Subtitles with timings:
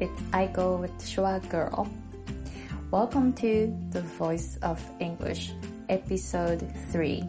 [0.00, 1.86] It's Aiko with Shua Girl.
[2.90, 5.52] Welcome to The Voice of English,
[5.90, 7.22] episode 3.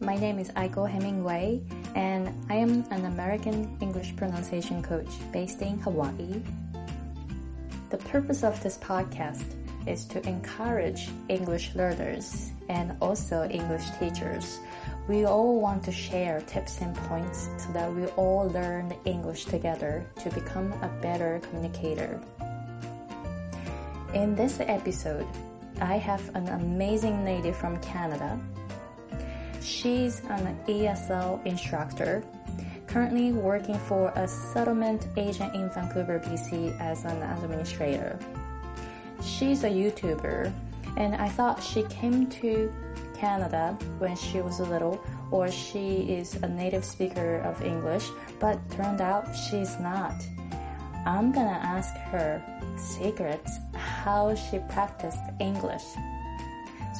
[0.00, 1.62] My name is Aiko Hemingway,
[1.94, 6.42] and I am an American English pronunciation coach based in Hawaii.
[7.90, 9.46] The purpose of this podcast
[9.86, 14.58] is to encourage English learners and also English teachers.
[15.06, 20.06] We all want to share tips and points so that we all learn English together
[20.22, 22.18] to become a better communicator.
[24.14, 25.26] In this episode,
[25.78, 28.40] I have an amazing lady from Canada.
[29.60, 32.24] She's an ESL instructor,
[32.86, 38.18] currently working for a settlement agent in Vancouver, BC as an administrator.
[39.22, 40.50] She's a YouTuber,
[40.96, 42.72] and I thought she came to
[43.24, 48.06] Canada when she was little, or she is a native speaker of English,
[48.38, 50.12] but turned out she's not.
[51.06, 52.42] I'm gonna ask her
[52.76, 55.86] secrets how she practiced English.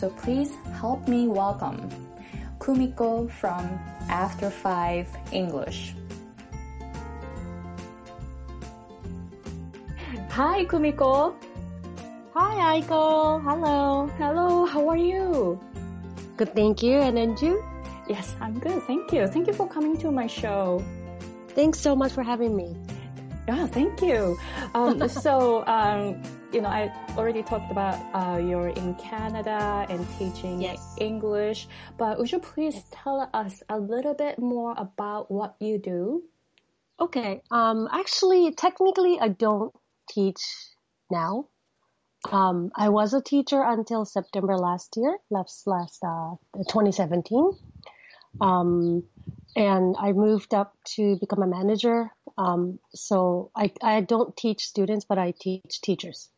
[0.00, 1.78] So please help me welcome
[2.58, 3.68] Kumiko from
[4.08, 5.92] After Five English.
[10.30, 11.36] Hi, Kumiko.
[12.32, 13.04] Hi, Aiko.
[13.44, 14.08] Hello.
[14.16, 15.60] Hello, how are you?
[16.36, 16.98] Good, thank you.
[16.98, 17.64] And then you?
[18.08, 18.82] Yes, I'm good.
[18.82, 19.26] Thank you.
[19.26, 20.84] Thank you for coming to my show.
[21.48, 22.76] Thanks so much for having me.
[23.46, 24.38] Yeah, thank you.
[24.74, 30.60] Um, so, um, you know, I already talked about uh, you're in Canada and teaching
[30.60, 30.96] Yes.
[30.98, 31.68] English,
[31.98, 36.24] but would you please tell us a little bit more about what you do?
[36.98, 37.42] Okay.
[37.50, 39.72] Um, actually, technically, I don't
[40.08, 40.40] teach
[41.10, 41.48] now.
[42.30, 47.52] Um, I was a teacher until September last year, last, last, uh, 2017.
[48.40, 49.04] Um,
[49.56, 52.10] and I moved up to become a manager.
[52.36, 56.30] Um, so I, I don't teach students, but I teach teachers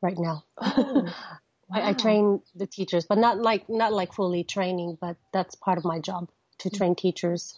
[0.00, 0.44] right now.
[0.58, 5.78] I, I train the teachers, but not like not like fully training, but that's part
[5.78, 6.28] of my job
[6.58, 7.56] to train teachers.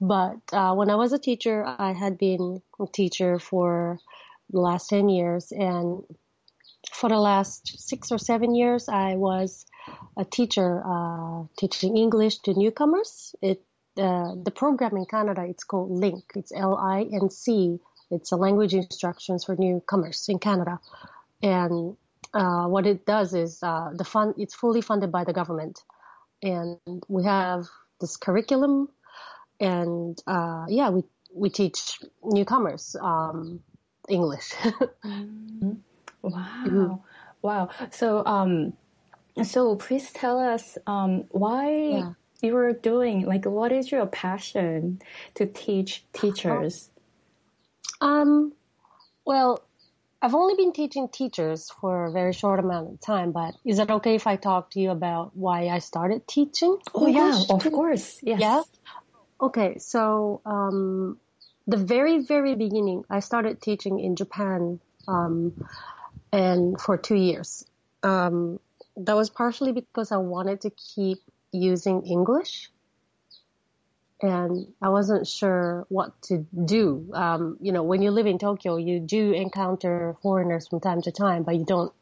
[0.00, 3.98] But uh, when I was a teacher, I had been a teacher for
[4.50, 6.02] the last ten years, and
[6.90, 9.64] for the last six or seven years, I was
[10.16, 13.34] a teacher uh, teaching English to newcomers.
[13.40, 13.62] It
[13.96, 16.22] uh, the program in Canada it's called LINC.
[16.34, 17.78] It's L I N C.
[18.10, 20.80] It's a language instructions for newcomers in Canada,
[21.42, 21.96] and
[22.34, 25.82] uh, what it does is uh, the fund it's fully funded by the government,
[26.42, 26.78] and
[27.08, 27.66] we have
[28.00, 28.88] this curriculum,
[29.60, 31.04] and uh, yeah, we
[31.34, 33.60] we teach newcomers um,
[34.08, 34.52] English.
[36.22, 37.04] Wow.
[37.42, 37.70] Wow.
[37.90, 38.74] So, um,
[39.42, 42.12] so please tell us, um, why Yeah.
[42.42, 45.00] you are doing, like, what is your passion
[45.34, 46.90] to teach teachers?
[48.00, 48.52] Um,
[49.24, 49.62] well,
[50.22, 53.90] I've only been teaching teachers for a very short amount of time, but is it
[53.90, 56.76] okay if I talk to you about why I started teaching?
[56.94, 58.20] Oh, yeah, of course.
[58.22, 58.40] Yes.
[58.40, 58.62] Yeah.
[59.40, 61.18] Okay, so um,
[61.66, 65.52] the very, very beginning, I started teaching in Japan, um,
[66.32, 67.64] and for two years.
[68.02, 68.58] Um,
[68.96, 71.18] that was partially because I wanted to keep
[71.52, 72.70] using English,
[74.20, 77.10] and I wasn't sure what to do.
[77.12, 81.12] Um, you know, when you live in Tokyo, you do encounter foreigners from time to
[81.12, 81.92] time, but you don't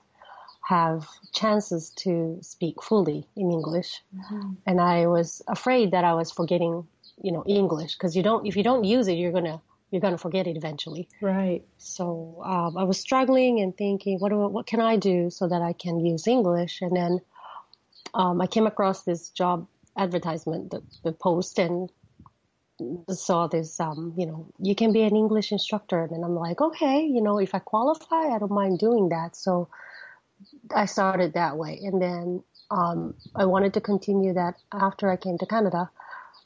[0.71, 4.03] have chances to speak fully in English.
[4.67, 6.87] And I was afraid that I was forgetting,
[7.21, 10.19] you know, English because you don't, if you don't use it, you're gonna, you're gonna
[10.19, 11.09] forget it eventually.
[11.21, 11.65] Right.
[11.79, 15.63] So um, I was struggling and thinking, what do, what can I do so that
[15.63, 16.81] I can use English?
[16.83, 17.21] And then
[18.15, 21.91] um, I came across this job advertisement, the, the post, and
[23.11, 26.09] saw this, um, you know, you can be an English instructor.
[26.11, 29.37] And I'm like, okay, you know, if I qualify, I don't mind doing that.
[29.37, 29.69] So
[30.75, 35.37] I started that way, and then um, I wanted to continue that after I came
[35.39, 35.91] to Canada.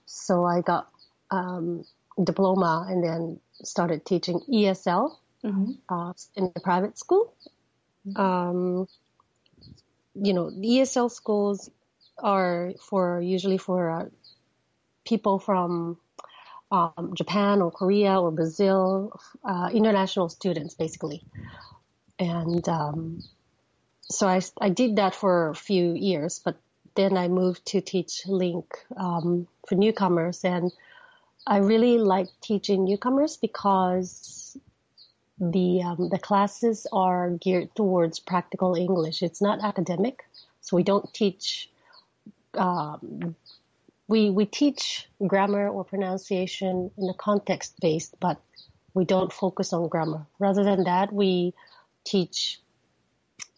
[0.07, 0.89] So I got
[1.31, 1.85] um,
[2.23, 7.35] diploma and then started teaching ESL hmm uh, in a private school.
[8.17, 8.87] Um,
[10.15, 11.71] you know, ESL schools
[12.19, 14.05] are for usually for uh,
[15.05, 15.99] people from
[16.71, 21.23] um, Japan or Korea or Brazil, uh, international students basically.
[22.19, 23.23] And um,
[24.03, 26.57] so I, I did that for a few years, but
[26.95, 30.73] then I moved to teach LINC um, for newcomers, and
[31.47, 34.57] I really like teaching newcomers because
[35.39, 39.23] the um, the classes are geared towards practical English.
[39.23, 40.25] It's not academic,
[40.61, 41.69] so we don't teach.
[42.55, 43.35] Um,
[44.09, 48.41] we we teach grammar or pronunciation in a context based, but
[48.95, 50.27] we don't focus on grammar.
[50.39, 51.53] Rather than that, we
[52.05, 52.61] teach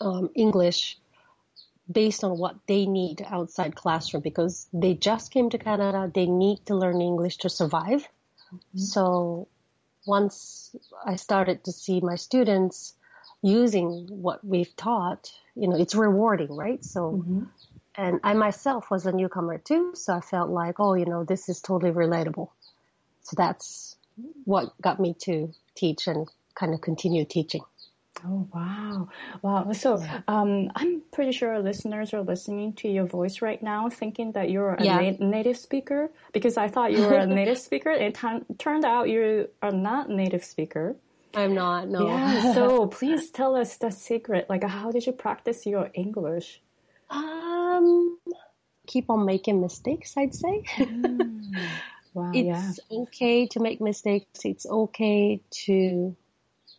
[0.01, 0.99] um, English
[1.91, 6.11] based on what they need outside classroom because they just came to Canada.
[6.13, 8.09] They need to learn English to survive.
[8.53, 8.79] Mm-hmm.
[8.79, 9.49] So
[10.07, 10.75] once
[11.05, 12.95] I started to see my students
[13.43, 16.85] using what we've taught, you know, it's rewarding, right?
[16.85, 17.45] So, mm-hmm.
[17.95, 19.93] and I myself was a newcomer too.
[19.95, 22.49] So I felt like, oh, you know, this is totally relatable.
[23.23, 23.97] So that's
[24.45, 27.63] what got me to teach and kind of continue teaching.
[28.25, 29.09] Oh wow,
[29.43, 29.73] wow!
[29.73, 34.51] So um, I'm pretty sure listeners are listening to your voice right now, thinking that
[34.51, 34.99] you're a yeah.
[34.99, 37.91] na- native speaker because I thought you were a native speaker.
[37.91, 40.97] It t- turned out you are not native speaker.
[41.35, 41.89] I'm not.
[41.89, 42.07] No.
[42.07, 42.53] Yeah.
[42.55, 44.47] So please tell us the secret.
[44.49, 46.63] Like, how did you practice your English?
[47.11, 48.19] Um,
[48.87, 50.15] keep on making mistakes.
[50.17, 50.63] I'd say.
[50.79, 51.43] Mm.
[52.17, 52.31] Wow.
[52.33, 53.03] it's yeah.
[53.03, 54.41] okay to make mistakes.
[54.47, 56.17] It's okay to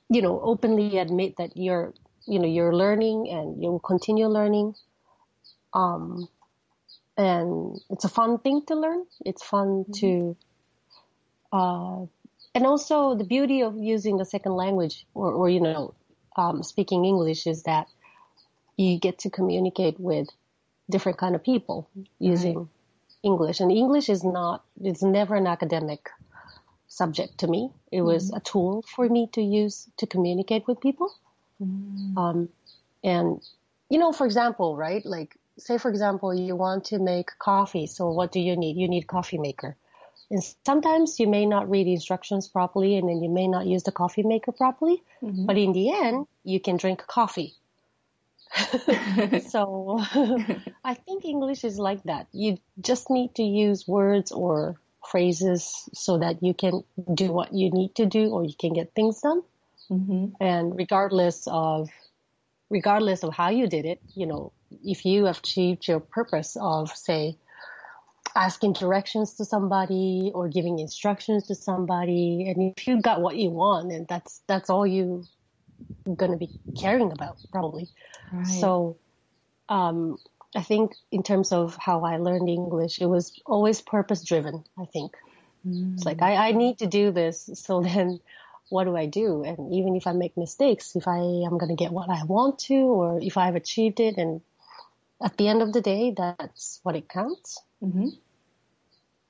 [0.10, 1.94] you know, openly admit that you're,
[2.26, 4.76] you know, you're learning and you'll continue learning.
[5.74, 6.28] Um,
[7.18, 9.06] and it's a fun thing to learn.
[9.26, 9.92] It's fun mm-hmm.
[10.00, 10.38] to,
[11.52, 12.06] uh,
[12.56, 15.94] and also the beauty of using a second language or, or you know,
[16.36, 17.88] um, speaking English is that
[18.78, 20.30] you get to communicate with
[20.90, 21.90] different kind of people
[22.20, 22.68] using right.
[23.24, 23.60] English.
[23.60, 26.10] And English is not, it's never an academic
[26.88, 27.72] subject to me.
[27.92, 28.38] It was mm.
[28.38, 31.14] a tool for me to use to communicate with people.
[31.62, 32.18] Mm.
[32.18, 32.50] Um,
[33.04, 33.42] and,
[33.90, 35.06] you know, for example, right?
[35.06, 37.88] Like, say, for example, you want to make coffee.
[37.88, 38.78] So what do you need?
[38.78, 39.76] You need coffee maker.
[40.30, 43.94] And sometimes you may not read instructions properly and then you may not use the
[43.94, 45.02] coffee maker properly.
[45.22, 45.46] Mm-hmm.
[45.46, 47.56] But in the end, you can drink coffee.
[49.48, 50.00] so
[50.84, 52.28] I think English is like that.
[52.34, 54.76] You just need to use words or
[55.06, 56.84] phrases so that you can
[57.14, 59.42] do what you need to do or you can get things done.
[59.90, 60.42] Mm-hmm.
[60.42, 61.90] And regardless of,
[62.70, 64.52] regardless of how you did it, you know,
[64.84, 67.38] if you have achieved your purpose of say,
[68.36, 73.50] asking directions to somebody or giving instructions to somebody, and if you got what you
[73.50, 75.24] want, and that's, that's all you
[76.16, 76.50] going to be
[76.80, 77.88] caring about probably.
[78.32, 78.46] Right.
[78.48, 78.98] So,
[79.70, 80.18] um,
[80.58, 84.86] I think in terms of how I learned English, it was always purpose driven, I
[84.86, 85.16] think.
[85.66, 85.94] Mm.
[85.94, 87.50] It's like, I, I need to do this.
[87.66, 88.20] So then
[88.70, 89.44] what do I do?
[89.44, 92.58] And even if I make mistakes, if I am going to get what I want
[92.70, 94.42] to, or if I've achieved it, and
[95.24, 97.62] at the end of the day, that's what it counts.
[97.84, 98.10] Mm-hmm.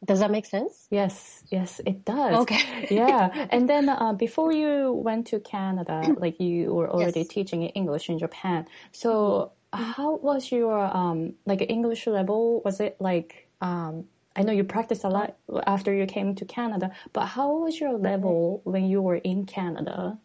[0.06, 0.88] Does that make sense?
[0.90, 2.36] Yes, yes, it does.
[2.44, 2.88] Okay.
[2.92, 3.48] yeah.
[3.50, 7.30] And then uh, before you went to Canada, like you were already yes.
[7.30, 8.68] teaching English in Japan.
[8.92, 12.62] So how was your um like English level?
[12.64, 14.06] Was it like um
[14.36, 15.36] I know you practiced a lot
[15.66, 20.20] after you came to Canada, but how was your level when you were in Canada?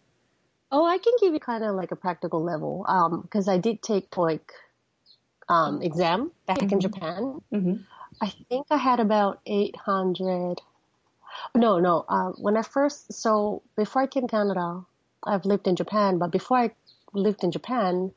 [0.70, 2.84] Oh, I can give you kind of like a practical level
[3.22, 4.40] because um, I did take TOEIC
[5.48, 6.74] um, exam back mm-hmm.
[6.74, 7.40] in Japan.
[7.52, 7.74] Mm-hmm.
[8.20, 10.60] I think I had about 800.
[11.54, 12.04] No, no.
[12.08, 14.82] Uh, when I first, so before I came to Canada,
[15.24, 16.70] I've lived in Japan, but before I
[17.12, 18.12] lived in Japan,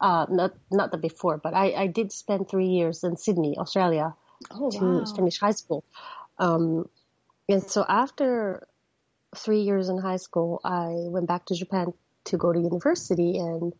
[0.00, 4.14] uh, not not the before, but I, I did spend three years in Sydney, Australia,
[4.50, 5.04] oh, to wow.
[5.04, 5.84] finish high school.
[6.38, 6.88] Um,
[7.48, 8.66] and so after
[9.36, 11.92] three years in high school, I went back to Japan
[12.24, 13.72] to go to university, and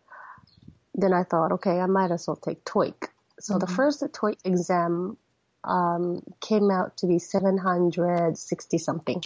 [0.95, 3.09] then I thought, okay, I might as well take TOEIC.
[3.41, 3.61] So mm-hmm.
[3.61, 5.17] the first TOEIC exam
[5.65, 9.23] um, came out to be 760 something.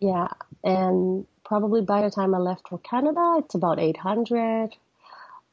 [0.00, 0.28] Yeah,
[0.62, 4.76] and probably by the time I left for Canada, it's about 800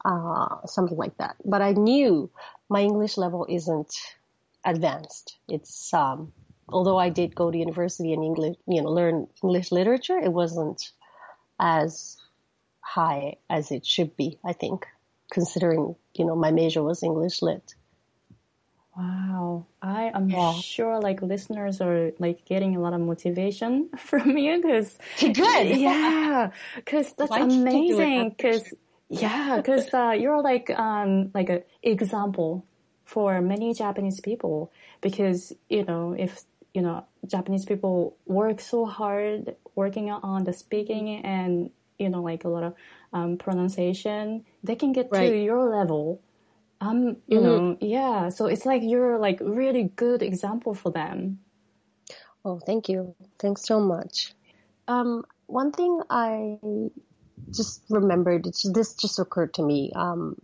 [0.04, 1.36] uh, something like that.
[1.44, 2.30] But I knew
[2.68, 3.94] my English level isn't
[4.64, 5.36] advanced.
[5.48, 6.32] It's um,
[6.68, 10.90] although I did go to university and English, you know, learn English literature, it wasn't
[11.58, 12.16] as
[12.80, 14.38] high as it should be.
[14.44, 14.86] I think,
[15.30, 17.74] considering you know my major was English lit.
[18.96, 19.66] Wow.
[19.82, 20.52] I am yeah.
[20.54, 25.76] sure like listeners are like getting a lot of motivation from you because good.
[25.78, 26.52] Yeah.
[26.86, 28.36] Cause that's amazing.
[28.38, 28.72] Cause
[29.08, 32.64] yeah, because uh, you're like um, like an example
[33.04, 36.42] for many Japanese people because you know if
[36.72, 42.44] you know Japanese people work so hard working on the speaking and you know like
[42.44, 42.74] a lot of
[43.12, 45.30] um, pronunciation, they can get right.
[45.30, 46.20] to your level.
[46.80, 47.44] Um, you mm-hmm.
[47.44, 48.28] know, yeah.
[48.28, 51.38] So it's like you're like really good example for them.
[52.44, 53.14] Oh, thank you.
[53.38, 54.34] Thanks so much.
[54.88, 56.58] Um, one thing I
[57.50, 60.36] just remembered this just occurred to me um,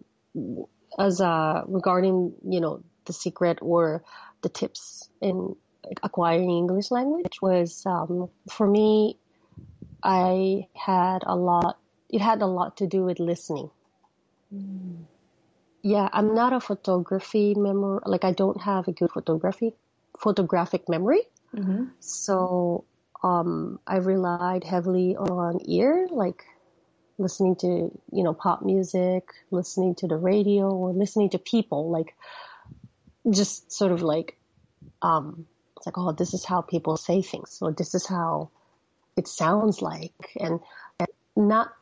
[0.99, 4.02] as uh, regarding you know the secret or
[4.42, 5.54] the tips in
[6.02, 9.16] acquiring English language was um, for me
[10.02, 11.78] I had a lot,
[12.09, 13.70] it had a lot to do with listening.
[14.52, 15.04] Mm.
[15.82, 19.75] Yeah, I'm not a photography memory, like I don't have a good photography,
[20.18, 21.23] photographic memory.
[21.54, 21.85] Mm-hmm.
[22.00, 22.85] So,
[23.23, 26.44] um, I relied heavily on ear, like
[27.21, 27.69] listening to,
[28.12, 32.17] you know, pop music, listening to the radio or listening to people, like
[33.31, 34.37] just sort of like,
[35.03, 35.47] um,
[35.77, 38.50] it's like, oh, this is how people say things, or this is how
[39.17, 40.61] it sounds like, and,
[40.99, 41.73] and not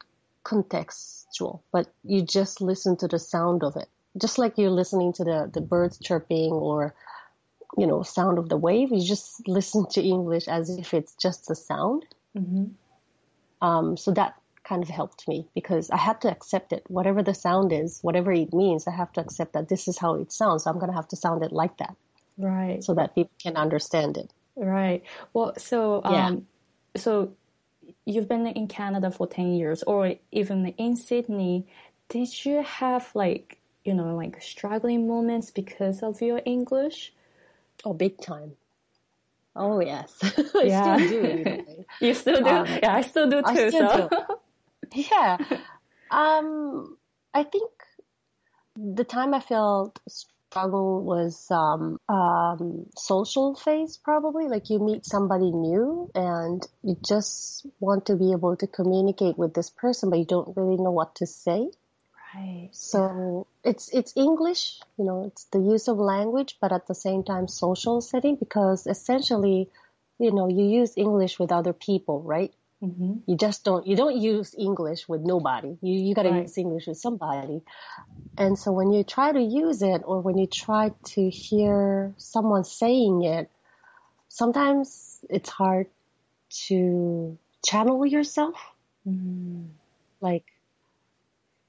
[0.44, 3.88] contextual, but you just listen to the sound of it.
[4.20, 6.94] Just like you're listening to the, the birds chirping or,
[7.76, 11.50] you know, sound of the wave, you just listen to English as if it's just
[11.50, 12.04] a sound.
[12.36, 12.64] Mm-hmm.
[13.60, 14.34] Um, so that
[14.68, 16.84] kind of helped me because I had to accept it.
[16.88, 20.14] Whatever the sound is, whatever it means, I have to accept that this is how
[20.16, 20.64] it sounds.
[20.64, 21.96] So I'm going to have to sound it like that.
[22.36, 22.84] Right.
[22.84, 24.30] So that people can understand it.
[24.56, 25.02] Right.
[25.32, 27.00] Well, so, um, yeah.
[27.00, 27.32] so
[28.04, 31.66] you've been in Canada for 10 years or even in Sydney.
[32.08, 37.12] Did you have like, you know, like struggling moments because of your English?
[37.84, 38.52] Oh, big time.
[39.56, 40.96] Oh yes, I yeah.
[40.96, 41.64] still do.
[42.00, 42.48] you still do?
[42.48, 43.70] Um, yeah, I still do too.
[43.70, 44.08] Still so.
[44.08, 44.36] Do.
[44.92, 45.38] yeah.
[46.10, 46.96] Um,
[47.34, 47.70] I think
[48.76, 54.48] the time I felt struggle was um, um, social phase probably.
[54.48, 59.52] Like you meet somebody new and you just want to be able to communicate with
[59.52, 61.68] this person but you don't really know what to say.
[62.34, 62.70] Right.
[62.72, 67.22] So it's it's english you know it's the use of language but at the same
[67.22, 69.68] time social setting because essentially
[70.18, 73.14] you know you use english with other people right Mm-hmm.
[73.26, 75.76] You just don't you don't use English with nobody.
[75.80, 76.42] You you got to right.
[76.42, 77.62] use English with somebody.
[78.36, 82.62] And so when you try to use it or when you try to hear someone
[82.62, 83.50] saying it,
[84.28, 85.88] sometimes it's hard
[86.68, 88.54] to channel yourself.
[89.06, 89.64] Mm-hmm.
[90.20, 90.44] Like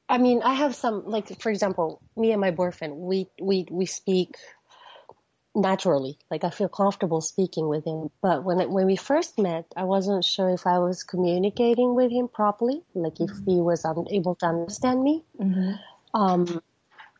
[0.07, 3.87] I mean, I have some like for example, me and my boyfriend, we we we
[3.87, 4.35] speak
[5.55, 6.17] naturally.
[6.29, 8.09] Like I feel comfortable speaking with him.
[8.21, 12.27] But when when we first met, I wasn't sure if I was communicating with him
[12.27, 15.23] properly, like if he was unable to understand me.
[15.39, 16.19] Mm-hmm.
[16.19, 16.61] Um,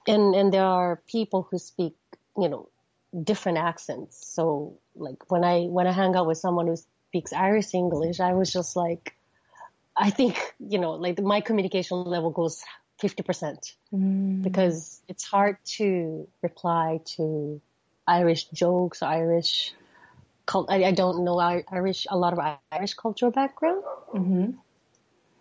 [0.07, 1.95] and and there are people who speak,
[2.37, 2.69] you know,
[3.23, 4.33] different accents.
[4.33, 6.77] So like when I when I hang out with someone who
[7.09, 9.15] speaks Irish English, I was just like,
[9.95, 12.63] I think you know, like my communication level goes
[13.01, 14.41] 50% mm.
[14.43, 17.61] because it's hard to reply to
[18.09, 19.73] Irish jokes, Irish.
[20.51, 22.39] I, I don't know Irish a lot of
[22.71, 23.83] Irish cultural background.
[24.13, 24.51] Mm-hmm.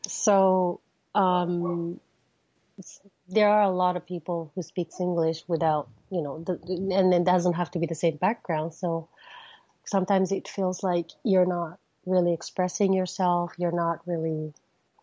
[0.06, 0.80] So
[1.14, 1.98] um,
[3.28, 6.58] there are a lot of people who speaks English without you know, the,
[6.94, 8.75] and it doesn't have to be the same background.
[8.75, 9.08] So
[9.84, 13.52] sometimes it feels like you're not really expressing yourself.
[13.58, 14.52] You're not really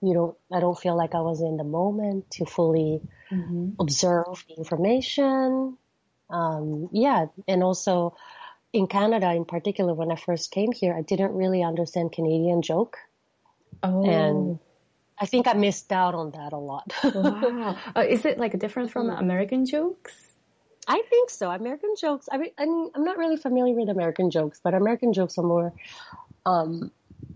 [0.01, 3.69] you don't I don't feel like I was in the moment to fully mm-hmm.
[3.79, 5.77] observe the information
[6.29, 8.15] um, yeah, and also
[8.73, 12.97] in Canada in particular, when I first came here, I didn't really understand Canadian joke.
[13.83, 14.03] Oh.
[14.03, 14.59] And
[15.17, 16.93] I think I missed out on that a lot.
[17.03, 17.77] wow.
[17.95, 19.19] Uh, is it like different from mm.
[19.19, 20.13] American jokes?
[20.87, 21.49] I think so.
[21.49, 22.27] American jokes.
[22.31, 25.73] I mean, I'm not really familiar with American jokes, but American jokes are more
[26.45, 26.91] um,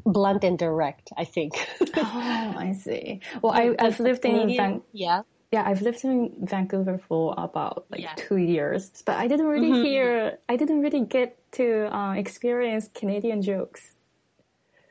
[0.05, 1.09] blunt and direct.
[1.17, 1.53] I think.
[1.95, 3.21] oh, I see.
[3.41, 8.01] Well, I, have lived in Van- yeah yeah, I've lived in Vancouver for about like
[8.01, 8.13] yeah.
[8.15, 9.83] two years, but I didn't really mm-hmm.
[9.83, 13.95] hear, I didn't really get to uh, experience Canadian jokes.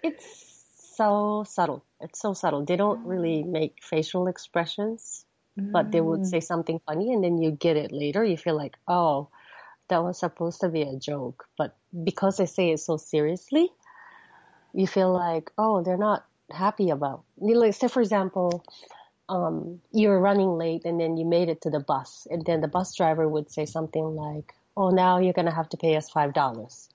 [0.02, 0.58] It's
[0.96, 1.84] so subtle.
[2.00, 2.64] It's so subtle.
[2.64, 5.24] They don't really make facial expressions,
[5.58, 5.70] mm.
[5.70, 8.24] but they would say something funny and then you get it later.
[8.24, 9.28] You feel like, oh,
[9.88, 11.46] that was supposed to be a joke.
[11.56, 13.70] But because they say it so seriously,
[14.74, 17.22] you feel like, oh, they're not happy about.
[17.38, 18.64] Like, say, for example,
[19.28, 22.68] um, you're running late and then you made it to the bus and then the
[22.68, 26.10] bus driver would say something like, oh, now you're going to have to pay us
[26.10, 26.88] $5.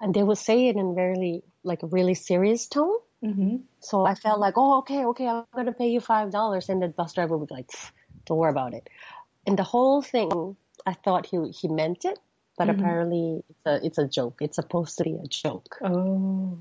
[0.00, 2.98] And they would say it in very, like a really serious tone.
[3.24, 3.56] Mm-hmm.
[3.80, 6.68] So I felt like, oh, okay, okay, I'm going to pay you $5.
[6.68, 7.70] And the bus driver would be like,
[8.26, 8.88] don't worry about it.
[9.46, 10.56] And the whole thing,
[10.86, 12.18] I thought he, he meant it,
[12.56, 12.80] but mm-hmm.
[12.80, 14.38] apparently it's a, it's a joke.
[14.40, 15.76] It's supposed to be a joke.
[15.82, 16.58] Oh.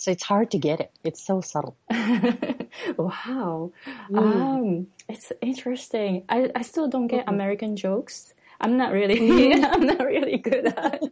[0.00, 0.90] So it's hard to get it.
[1.04, 1.76] It's so subtle.
[1.90, 3.70] wow.
[4.10, 4.16] Mm.
[4.16, 6.24] Um, it's interesting.
[6.26, 7.34] I, I still don't get mm-hmm.
[7.34, 8.32] American jokes.
[8.58, 9.62] I'm not really, mm-hmm.
[9.74, 11.02] I'm not really good at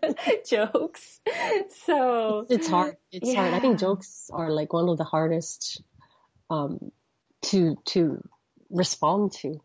[0.49, 1.21] jokes.
[1.85, 2.97] So it's, it's hard.
[3.13, 3.43] It's yeah.
[3.43, 3.53] hard.
[3.53, 5.83] I think jokes are like one of the hardest,
[6.49, 6.91] um,
[7.43, 8.27] to, to
[8.71, 9.61] respond to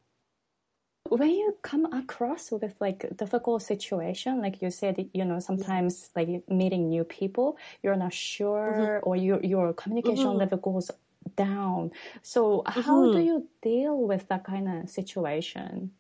[1.09, 6.47] when you come across with like difficult situation, like you said, you know, sometimes like
[6.47, 9.09] meeting new people, you're not sure, mm-hmm.
[9.09, 10.39] or your your communication mm-hmm.
[10.39, 10.89] level goes
[11.35, 11.91] down.
[12.21, 13.17] So how mm-hmm.
[13.17, 15.91] do you deal with that kind of situation?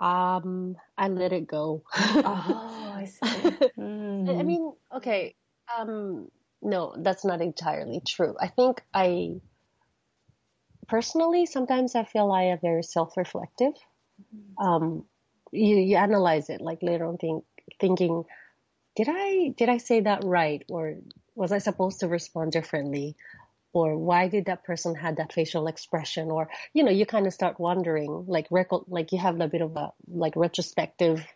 [0.00, 1.84] Um, I let it go.
[1.94, 3.50] oh, I see.
[3.78, 4.38] Mm.
[4.38, 5.36] I mean, okay.
[5.78, 6.28] Um,
[6.60, 8.34] no, that's not entirely true.
[8.40, 9.36] I think I
[10.88, 13.74] personally sometimes I feel I am very self-reflective.
[13.74, 14.64] Mm-hmm.
[14.64, 15.04] Um,
[15.52, 17.44] you, you analyze it like later on, think
[17.80, 18.24] thinking,
[18.96, 20.96] did I did I say that right, or
[21.34, 23.16] was I supposed to respond differently?
[23.74, 27.34] or why did that person had that facial expression or you know you kind of
[27.34, 31.26] start wondering like record like you have a bit of a like retrospective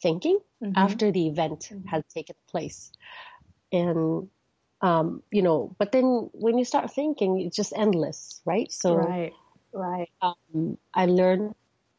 [0.00, 0.72] thinking mm-hmm.
[0.76, 1.86] after the event mm-hmm.
[1.88, 2.92] has taken place
[3.72, 4.28] and
[4.84, 9.32] um, you know but then when you start thinking it's just endless right so right
[9.72, 11.54] right um, i learned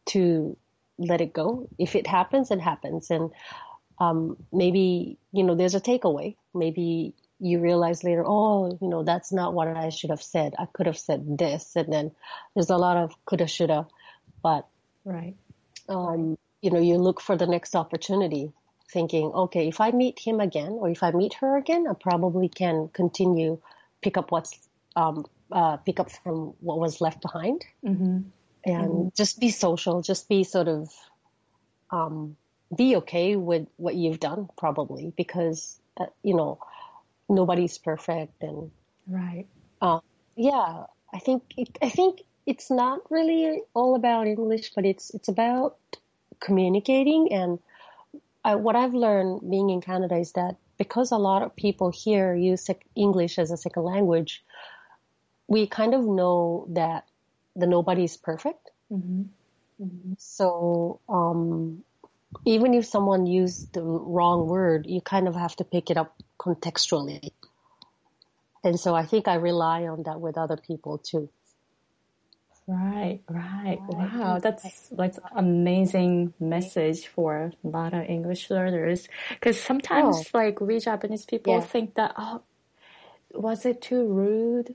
[0.06, 0.56] to
[0.98, 3.32] let it go if it happens it happens and
[3.98, 9.32] um, maybe you know there's a takeaway maybe you realize later, oh, you know, that's
[9.34, 10.54] not what I should have said.
[10.58, 11.75] I could have said this.
[11.75, 12.12] And then
[12.54, 13.88] there's a lot of coulda, shoulda,
[14.42, 14.68] but,
[15.04, 15.36] right.
[15.89, 18.51] Um, you know, you look for the next opportunity
[18.92, 22.50] thinking, okay, if I meet him again or if I meet her again, I probably
[22.50, 23.60] can continue
[24.01, 24.58] pick up what's,
[24.96, 28.22] um, uh, pick up from what was left behind mm-hmm.
[28.65, 29.08] and mm-hmm.
[29.15, 30.92] just be social, just be sort of,
[31.92, 32.36] um,
[32.75, 36.60] be okay with what you've done probably because, uh, you know,
[37.30, 38.72] nobody's perfect and
[39.08, 39.48] right.
[39.82, 40.00] Uh,
[40.36, 45.27] yeah, I think it, I think it's not really all about English, but it's it's
[45.27, 45.77] about
[46.39, 47.32] communicating.
[47.32, 47.60] And
[48.46, 52.36] I, what I've learned being in Canada is that because a lot of people here
[52.36, 54.44] use English as a second language,
[55.48, 57.08] we kind of know that
[57.56, 58.70] the nobody's perfect.
[58.92, 59.24] Mm-hmm.
[59.81, 60.14] Mm-hmm.
[60.20, 61.84] So um,
[62.46, 66.16] even if someone used the wrong word, you kind of have to pick it up
[66.40, 67.31] contextually.
[68.64, 71.29] And so I think I rely on that with other people too.
[72.68, 73.78] Right, right.
[73.88, 79.08] Wow, that's like amazing message for a lot of English learners.
[79.30, 80.38] Because sometimes, oh.
[80.38, 81.62] like we Japanese people yeah.
[81.62, 82.42] think that, oh,
[83.32, 84.74] was it too rude?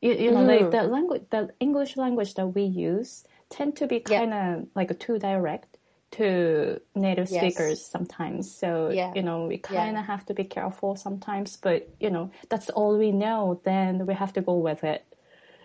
[0.00, 0.60] You, you know, mm.
[0.60, 4.64] like the language, the English language that we use tend to be kind of yeah.
[4.74, 5.78] like too direct
[6.12, 7.40] to native yes.
[7.40, 8.52] speakers sometimes.
[8.52, 9.12] So, yeah.
[9.14, 12.98] you know, we kind of have to be careful sometimes, but, you know, that's all
[12.98, 15.04] we know, then we have to go with it.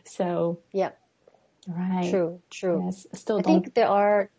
[0.05, 0.91] So, yeah.
[1.67, 2.09] Right.
[2.09, 2.83] True, true.
[2.85, 4.29] Yes, still I think there are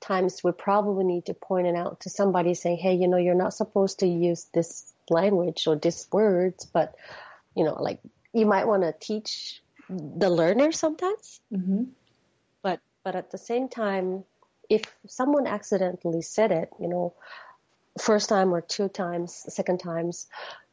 [0.00, 3.34] times we probably need to point it out to somebody saying, hey, you know, you're
[3.34, 6.94] not supposed to use this language or these words, but,
[7.54, 8.00] you know, like
[8.32, 11.40] you might want to teach the learner sometimes.
[11.52, 11.84] Mm-hmm.
[12.62, 14.24] But, but at the same time,
[14.68, 17.14] if someone accidentally said it, you know,
[18.00, 20.26] first time or two times, second times,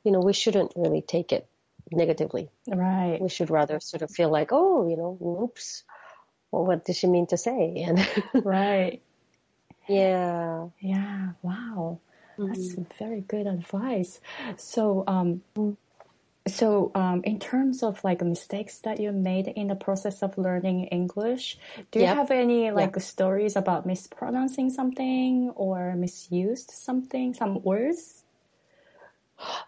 [0.03, 1.47] you know, we shouldn't really take it
[1.91, 2.49] negatively.
[2.67, 3.19] Right.
[3.21, 5.83] We should rather sort of feel like, oh, you know, oops,
[6.51, 7.83] well, what did she mean to say?
[7.85, 8.07] And
[8.45, 9.01] right.
[9.87, 10.67] Yeah.
[10.79, 11.31] Yeah.
[11.41, 11.99] Wow.
[12.37, 12.53] Mm-hmm.
[12.53, 14.19] That's very good advice.
[14.57, 15.41] So, um,
[16.47, 20.85] so, um, in terms of like mistakes that you made in the process of learning
[20.85, 21.57] English,
[21.91, 22.15] do you yep.
[22.17, 23.01] have any like yep.
[23.01, 28.20] stories about mispronouncing something or misused something, some words?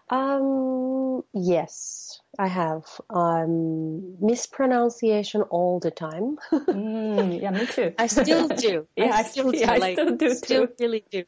[0.08, 2.84] Um, yes, I have.
[3.10, 6.38] Um, mispronunciation all the time.
[6.52, 7.92] mm, yeah, me too.
[7.98, 8.86] I still do.
[8.96, 9.64] yeah, I still, do.
[9.64, 10.72] I like, still do still too.
[10.80, 11.24] really do.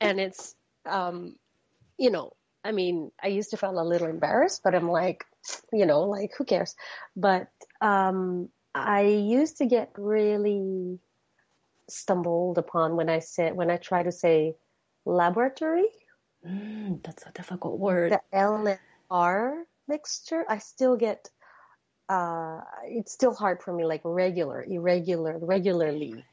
[0.00, 0.54] And it's,
[0.86, 1.36] um,
[1.98, 2.32] you know,
[2.64, 5.24] I mean, I used to feel a little embarrassed, but I'm like,
[5.72, 6.74] you know, like who cares?
[7.14, 7.48] But
[7.80, 10.98] um, I used to get really
[11.88, 14.56] stumbled upon when I said when I try to say
[15.04, 15.84] laboratory.
[16.46, 18.12] Mm, that's a difficult word.
[18.12, 18.78] The L and
[19.10, 20.44] R mixture.
[20.48, 21.30] I still get.
[22.08, 26.24] Uh, it's still hard for me, like regular, irregular, regularly.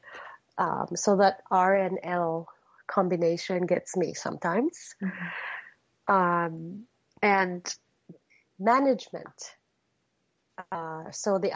[0.58, 2.48] Um, so that R and L
[2.86, 4.94] combination gets me sometimes.
[5.02, 5.28] Mm-hmm
[6.08, 6.84] um,
[7.22, 7.74] and
[8.58, 9.56] management.
[10.70, 11.50] Uh, so the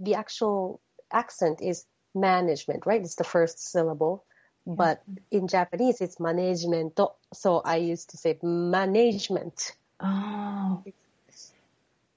[0.00, 0.80] the actual
[1.12, 3.02] accent is management, right?
[3.02, 4.24] It's the first syllable,
[4.66, 6.98] but in Japanese it's management.
[7.32, 9.72] So I used to say management.
[10.00, 10.82] Oh.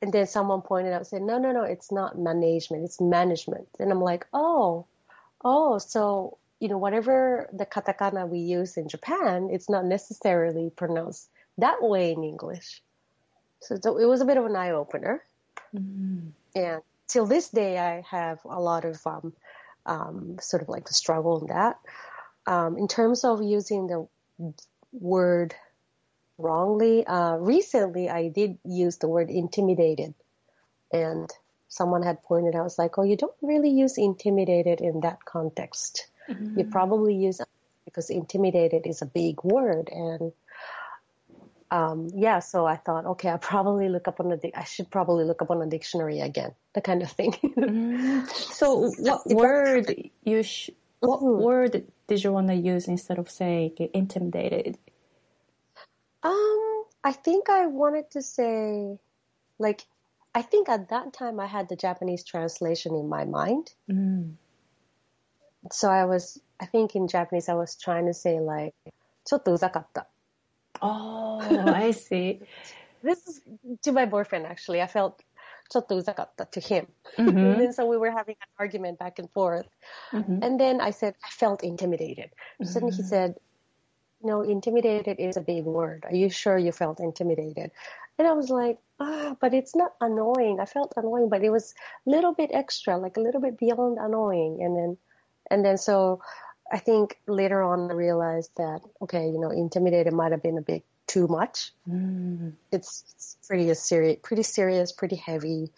[0.01, 2.83] And then someone pointed out, said, "No, no, no, it's not management.
[2.83, 4.85] It's management." And I'm like, "Oh,
[5.43, 11.29] oh, so you know, whatever the katakana we use in Japan, it's not necessarily pronounced
[11.57, 12.81] that way in English.
[13.59, 15.23] So it was a bit of an eye opener.
[15.75, 16.29] Mm-hmm.
[16.55, 19.33] And till this day, I have a lot of um,
[19.85, 21.77] um, sort of like the struggle in that.
[22.47, 24.07] Um, in terms of using the
[24.91, 25.55] word
[26.37, 27.05] wrongly.
[27.05, 30.13] Uh, recently, I did use the word intimidated,
[30.91, 31.29] and
[31.67, 36.07] someone had pointed out, "Was like, oh, you don't really use intimidated in that context.
[36.29, 36.59] Mm-hmm.
[36.59, 37.41] You probably use
[37.85, 40.33] because intimidated is a big word, and
[41.71, 45.25] um, yeah, so I thought, okay, I probably look up on the, I should probably
[45.25, 47.31] look up on a dictionary again, the kind of thing.
[47.43, 48.29] mm.
[48.29, 51.43] So what word you, sh- what mm-hmm.
[51.43, 54.78] word did you want to use instead of saying intimidated?
[56.22, 58.98] Um, I think I wanted to say,
[59.58, 59.86] like,
[60.34, 63.72] I think at that time I had the Japanese translation in my mind.
[63.90, 64.34] Mm.
[65.72, 68.74] So I was, I think in Japanese I was trying to say like,
[69.24, 70.06] ちょっとうざかった
[70.80, 72.40] Oh, I see.
[73.02, 73.42] this is
[73.82, 74.80] to my boyfriend actually.
[74.80, 75.22] I felt
[75.70, 76.86] ちょっとうざかった to him.
[77.16, 77.38] Mm-hmm.
[77.38, 79.68] and then so we were having an argument back and forth.
[80.12, 80.42] Mm-hmm.
[80.42, 82.30] And then I said, I felt intimidated.
[82.60, 82.64] Mm-hmm.
[82.64, 83.36] Suddenly he said,
[84.22, 86.04] no, intimidated is a big word.
[86.04, 87.70] Are you sure you felt intimidated?
[88.18, 90.60] And I was like, ah, but it's not annoying.
[90.60, 91.74] I felt annoying, but it was
[92.06, 94.62] a little bit extra, like a little bit beyond annoying.
[94.62, 94.98] And then,
[95.50, 96.20] and then so
[96.70, 100.62] I think later on I realized that, okay, you know, intimidated might have been a
[100.62, 101.71] bit too much.
[101.89, 102.53] Mm.
[102.71, 105.71] It's, it's pretty serious, pretty serious, pretty heavy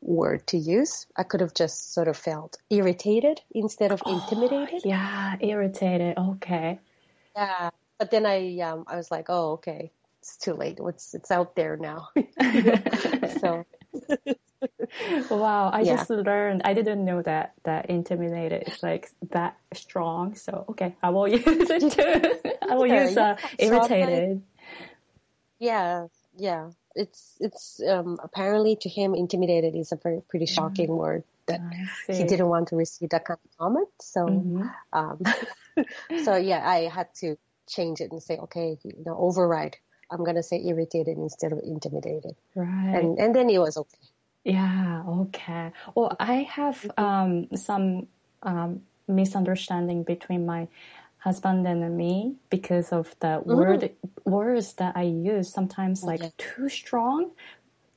[0.00, 1.06] word to use.
[1.16, 4.82] I could have just sort of felt irritated instead of oh, intimidated.
[4.84, 6.16] Yeah, irritated.
[6.16, 6.78] Okay.
[7.36, 10.78] Yeah, but then I um I was like, oh, okay, it's too late.
[10.80, 12.08] It's it's out there now.
[13.40, 13.66] so
[15.30, 15.96] wow, I yeah.
[15.96, 16.62] just learned.
[16.64, 20.34] I didn't know that that intimidated is like that strong.
[20.34, 22.52] So okay, I will use it too.
[22.68, 24.42] I will use uh, irritated.
[25.60, 26.70] Yeah, yeah.
[26.96, 30.54] It's it's um, apparently to him intimidated is a very pretty mm.
[30.54, 30.96] shocking mm.
[30.96, 31.60] word that
[32.08, 33.88] he didn't want to receive that kind of comment.
[34.00, 34.66] So, mm-hmm.
[34.92, 35.22] um,
[36.24, 37.36] so yeah, I had to
[37.68, 39.76] change it and say, okay, you know, override.
[40.10, 42.34] I'm gonna say irritated instead of intimidated.
[42.56, 42.94] Right.
[42.96, 44.08] And and then it was okay.
[44.44, 45.72] Yeah, okay.
[45.94, 47.04] Well, I have mm-hmm.
[47.04, 48.08] um, some
[48.42, 50.68] um, misunderstanding between my
[51.20, 53.54] husband and me because of the mm-hmm.
[53.54, 53.90] word
[54.24, 56.32] words that I use sometimes like okay.
[56.38, 57.30] too strong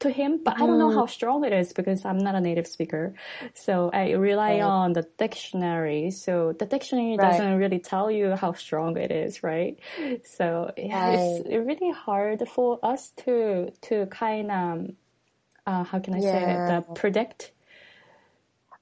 [0.03, 1.09] to him, but I don't know how mm.
[1.09, 3.15] strong it is because I'm not a native speaker.
[3.53, 4.62] So I rely right.
[4.62, 6.12] on the dictionary.
[6.12, 7.31] So the dictionary right.
[7.31, 9.79] doesn't really tell you how strong it is, right?
[10.25, 11.17] So yeah, right.
[11.45, 14.91] it's really hard for us to to kind of
[15.65, 16.31] uh, how can I yeah.
[16.31, 16.88] say it?
[16.88, 17.51] The predict.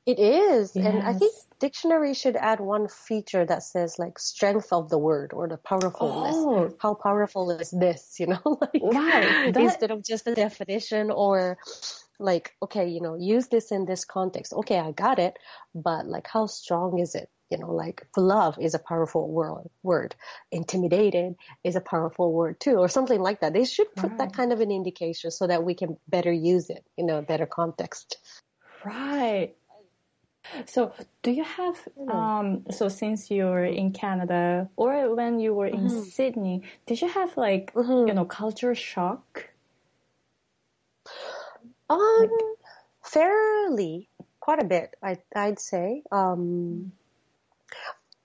[0.05, 0.85] It is, yes.
[0.85, 5.31] and I think dictionary should add one feature that says like strength of the word
[5.31, 6.35] or the powerfulness.
[6.35, 6.75] Oh.
[6.79, 8.19] How powerful is this?
[8.19, 9.53] You know, like right.
[9.53, 9.61] that...
[9.61, 11.59] instead of just a definition or
[12.19, 14.53] like okay, you know, use this in this context.
[14.53, 15.37] Okay, I got it,
[15.75, 17.29] but like how strong is it?
[17.51, 20.15] you know, like love is a powerful word, word.
[20.51, 21.35] Intimidated
[21.65, 23.53] is a powerful word too, or something like that.
[23.53, 24.17] They should put right.
[24.19, 27.45] that kind of an indication so that we can better use it in a better
[27.45, 28.17] context.
[28.85, 29.53] Right.
[30.65, 32.09] So, do you have, hmm.
[32.09, 36.01] um, so since you're in Canada or when you were in mm-hmm.
[36.03, 38.07] Sydney, did you have like, mm-hmm.
[38.07, 39.49] you know, culture shock?
[41.89, 42.29] Um, like,
[43.03, 44.09] fairly,
[44.39, 46.03] quite a bit, I, I'd say.
[46.11, 46.91] Um,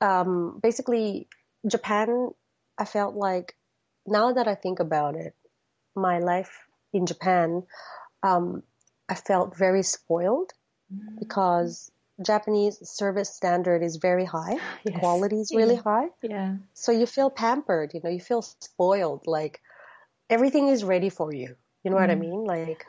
[0.00, 1.28] um, basically,
[1.66, 2.30] Japan,
[2.78, 3.56] I felt like
[4.06, 5.34] now that I think about it,
[5.94, 7.64] my life in Japan,
[8.22, 8.62] um,
[9.08, 10.52] I felt very spoiled
[10.92, 11.18] mm-hmm.
[11.18, 11.90] because
[12.24, 14.56] Japanese service standard is very high.
[14.84, 15.00] The yes.
[15.00, 15.82] quality is really yeah.
[15.82, 16.08] high.
[16.22, 16.56] Yeah.
[16.74, 19.60] So you feel pampered, you know, you feel spoiled, like
[20.30, 21.56] everything is ready for you.
[21.82, 22.00] You know mm.
[22.00, 22.30] what I mm-hmm.
[22.30, 22.44] mean?
[22.44, 22.86] Like,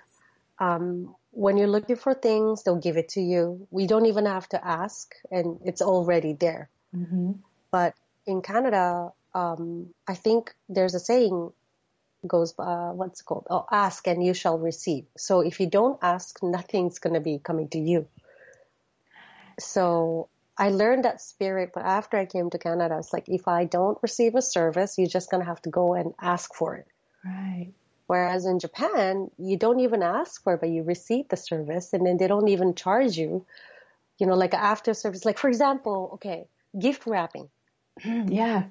[0.59, 3.67] um, when you're looking for things, they'll give it to you.
[3.69, 6.69] We don't even have to ask and it's already there.
[6.95, 7.33] Mm-hmm.
[7.71, 7.93] But
[8.25, 11.51] in Canada, um, I think there's a saying
[12.25, 13.45] goes, uh, what's it called?
[13.49, 15.05] Oh, ask and you shall receive.
[15.17, 18.07] So if you don't ask, nothing's going to be coming to you.
[19.59, 23.65] So I learned that spirit, but after I came to Canada, it's like if I
[23.65, 26.87] don't receive a service, you're just going to have to go and ask for it.
[27.23, 27.73] Right.
[28.07, 32.05] Whereas in Japan, you don't even ask for it, but you receive the service and
[32.05, 33.45] then they don't even charge you,
[34.17, 35.25] you know, like after service.
[35.25, 36.47] Like, for example, okay,
[36.79, 37.49] gift wrapping.
[38.03, 38.63] Yeah.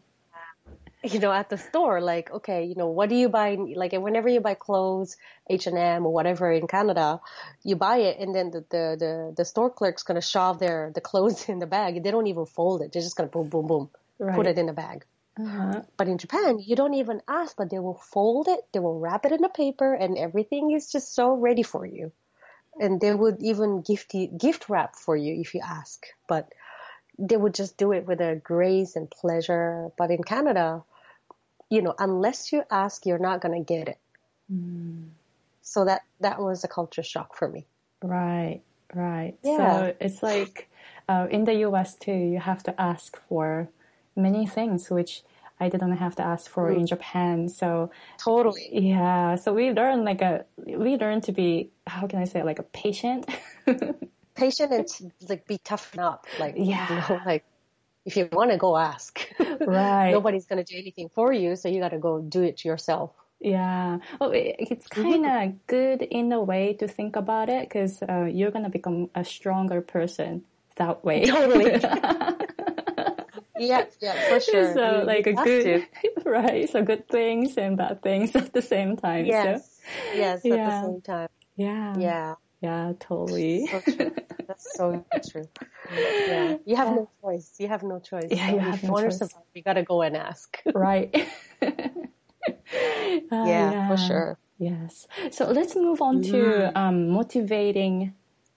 [1.07, 3.57] You know, at the store, like, okay, you know, what do you buy?
[3.75, 5.17] Like, whenever you buy clothes,
[5.49, 7.21] H&M or whatever in Canada,
[7.63, 10.91] you buy it and then the, the, the, the store clerk's going to shove their,
[10.95, 12.03] the clothes in the bag.
[12.03, 12.93] They don't even fold it.
[12.93, 14.35] They're just going to boom, boom, boom, right.
[14.35, 15.05] put it in the bag.
[15.39, 15.83] Uh-huh.
[15.97, 19.27] But in Japan, you don't even ask, but they will fold it, they will wrap
[19.27, 22.11] it in a paper, and everything is just so ready for you.
[22.81, 26.07] And they would even gift you, gift wrap for you if you ask.
[26.27, 26.53] But
[27.19, 29.91] they would just do it with a grace and pleasure.
[29.97, 30.85] But in Canada,
[31.71, 33.99] you know, unless you ask, you're not going to get it.
[34.53, 35.09] Mm.
[35.63, 37.67] So that, that was a culture shock for me.
[38.03, 38.61] Right,
[38.95, 39.35] right.
[39.43, 39.57] Yeah.
[39.57, 40.69] So it's like
[41.09, 43.69] uh, in the US too, you have to ask for
[44.15, 45.23] many things, which
[45.59, 46.77] I didn't have to ask for mm.
[46.77, 47.49] in Japan.
[47.49, 49.37] So totally, yeah.
[49.37, 52.63] So we learn like a we learn to be how can I say like a
[52.63, 53.27] patient,
[54.35, 56.27] patient and like be toughened up.
[56.39, 57.45] Like yeah, you know, like
[58.07, 59.29] if you want to go ask,
[59.61, 60.13] right?
[60.13, 63.11] Nobody's gonna do anything for you, so you got to go do it yourself.
[63.41, 63.99] Yeah.
[64.19, 65.57] Well, it's kind of mm-hmm.
[65.67, 69.25] good in a way to think about it because uh, you're going to become a
[69.25, 70.45] stronger person
[70.77, 71.27] that way.
[71.27, 71.73] Totally.
[73.59, 74.73] yeah, yeah, for sure.
[74.75, 76.25] So like a good, to.
[76.25, 76.69] right?
[76.69, 79.27] So good things and bad things at the same time.
[79.27, 79.69] Yes.
[79.69, 80.55] So, yes, yeah.
[80.55, 81.29] at the same time.
[81.57, 81.95] Yeah.
[81.99, 82.35] Yeah.
[82.67, 83.67] Yeah, totally.
[83.67, 83.81] So.
[84.49, 85.49] That's so true.
[85.93, 86.57] Yeah.
[86.65, 87.55] You have no choice.
[87.59, 88.29] You have no choice.
[88.31, 89.19] Yeah, you have no choice.
[89.19, 90.61] Survive, you gotta go and ask.
[90.75, 91.15] right.
[91.63, 91.69] Uh,
[93.31, 94.39] yeah, yeah, for sure.
[94.59, 95.07] Yes.
[95.31, 96.77] So let's move on to mm.
[96.77, 98.15] um, motivating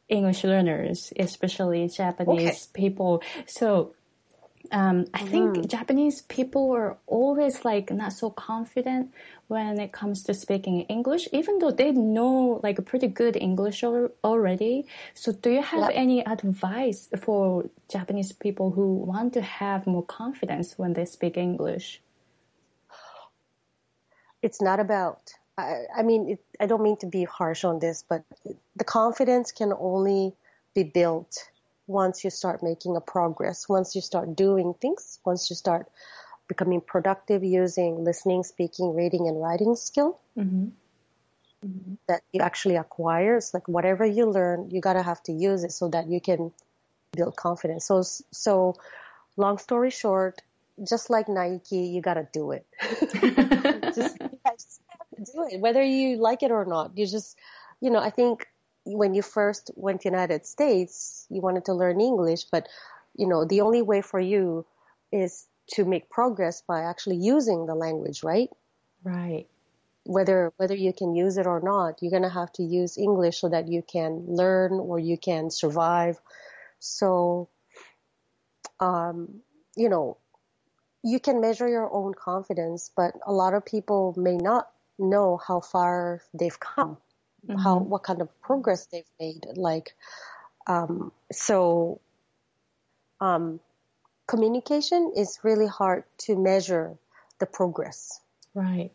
[0.08, 2.82] English learners, especially Japanese okay.
[2.82, 3.22] people.
[3.46, 3.94] So
[4.72, 5.68] um, I think mm.
[5.68, 9.14] Japanese people are always like not so confident
[9.50, 14.86] when it comes to speaking English, even though they know like pretty good English already.
[15.16, 15.92] So do you have yep.
[15.96, 22.00] any advice for Japanese people who want to have more confidence when they speak English?
[24.44, 28.06] It's not about, I, I mean, it, I don't mean to be harsh on this,
[28.08, 28.24] but
[28.76, 30.36] the confidence can only
[30.76, 31.50] be built
[31.88, 35.88] once you start making a progress, once you start doing things, once you start
[36.50, 40.66] becoming productive using listening, speaking, reading, and writing skill mm-hmm.
[41.66, 41.94] Mm-hmm.
[42.08, 43.38] that you actually acquire.
[43.38, 46.52] It's like whatever you learn, you gotta have to use it so that you can
[47.12, 47.86] build confidence.
[47.86, 48.76] So, so
[49.38, 50.42] long story short,
[50.86, 52.66] just like Nike, you gotta do it.
[53.96, 54.82] just, just
[55.34, 56.98] do it, whether you like it or not.
[56.98, 57.38] You just,
[57.80, 58.48] you know, I think
[58.86, 62.68] when you first went to United States, you wanted to learn English, but
[63.16, 64.66] you know, the only way for you
[65.12, 68.50] is to make progress by actually using the language, right?
[69.04, 69.48] Right.
[70.04, 73.50] Whether whether you can use it or not, you're gonna have to use English so
[73.50, 76.20] that you can learn or you can survive.
[76.80, 77.50] So,
[78.80, 79.42] um,
[79.76, 80.18] you know,
[81.04, 85.60] you can measure your own confidence, but a lot of people may not know how
[85.60, 86.98] far they've come
[87.48, 87.60] mm-hmm.
[87.60, 89.46] how what kind of progress they've made.
[89.56, 89.96] Like,
[90.68, 92.00] um, so
[93.22, 93.60] um,
[94.30, 96.96] communication is really hard to measure
[97.40, 98.22] the progress.
[98.54, 98.92] Right.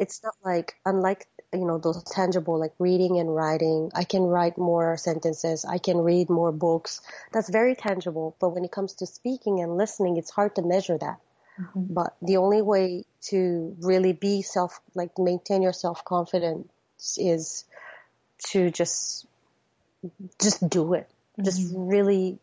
[0.00, 3.90] It's not like unlike you know those tangible like reading and writing.
[3.94, 5.64] I can write more sentences.
[5.64, 7.00] I can read more books.
[7.32, 8.36] That's very tangible.
[8.40, 11.20] But when it comes to speaking and listening, it's hard to measure that.
[11.60, 11.94] Mm-hmm.
[11.94, 17.64] But the only way to really be self, like maintain your self confidence is
[18.50, 19.26] to just
[20.40, 21.08] just do it.
[21.08, 21.44] Mm-hmm.
[21.44, 22.38] Just really,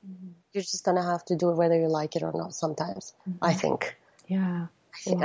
[0.55, 2.53] you're just gonna have to do it whether you like it or not.
[2.55, 3.43] Sometimes, mm-hmm.
[3.43, 3.95] I think.
[4.27, 4.67] Yeah.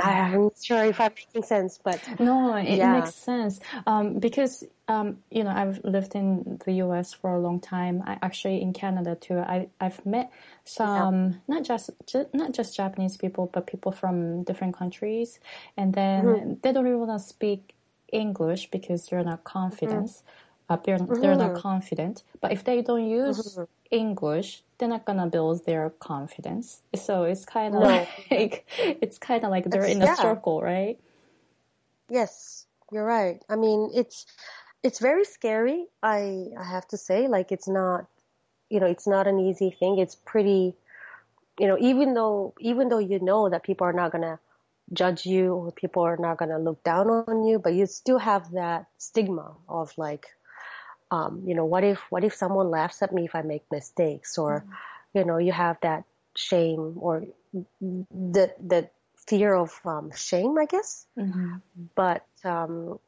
[0.03, 2.99] I am not sure if I'm making sense, but no, it yeah.
[2.99, 7.13] makes sense um, because um, you know I've lived in the U.S.
[7.13, 8.03] for a long time.
[8.05, 9.39] I actually in Canada too.
[9.39, 10.31] I I've met
[10.65, 11.55] some yeah.
[11.55, 11.89] not just,
[12.33, 15.39] not just Japanese people, but people from different countries,
[15.77, 16.53] and then mm-hmm.
[16.61, 17.73] they don't really want to speak
[18.11, 20.07] English because they're not confident.
[20.07, 20.27] Mm-hmm.
[20.69, 21.61] Uh, they're, they're not mm-hmm.
[21.61, 22.23] confident.
[22.39, 23.63] But if they don't use mm-hmm.
[23.91, 26.81] English, they're not gonna build their confidence.
[26.95, 27.87] So it's kind of no.
[28.31, 30.15] like it's kind of like they're in a yeah.
[30.15, 30.99] circle, right?
[32.09, 33.39] Yes, you're right.
[33.47, 34.25] I mean, it's
[34.81, 35.85] it's very scary.
[36.01, 38.07] I I have to say, like it's not,
[38.71, 39.99] you know, it's not an easy thing.
[39.99, 40.73] It's pretty,
[41.59, 44.39] you know, even though even though you know that people are not gonna
[44.93, 48.51] judge you or people are not to look down on you, but you still have
[48.51, 50.25] that stigma of like,
[51.11, 54.37] um, you know, what if, what if someone laughs at me if I make mistakes
[54.37, 55.17] or, mm-hmm.
[55.19, 57.25] you know, you have that shame or
[57.79, 58.89] the, the
[59.27, 61.05] fear of, um, shame, I guess.
[61.19, 61.55] Mm-hmm.
[61.93, 62.99] But, um,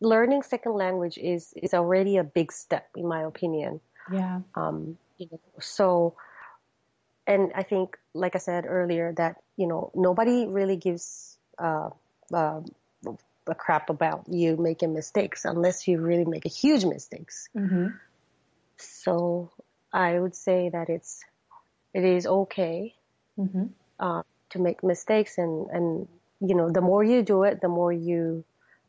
[0.00, 3.80] learning second language is, is already a big step in my opinion.
[4.12, 4.40] Yeah.
[4.54, 6.14] Um, you know, so,
[7.26, 11.90] and I think, like I said earlier, that you know nobody really gives uh,
[12.34, 12.60] uh,
[13.46, 17.48] a crap about you making mistakes unless you really make a huge mistakes.
[17.56, 17.88] Mm-hmm.
[18.76, 19.50] So
[19.92, 21.20] I would say that it's
[21.94, 22.94] it is okay
[23.38, 23.66] mm-hmm.
[24.00, 26.08] uh, to make mistakes, and and
[26.40, 28.44] you know the more you do it, the more you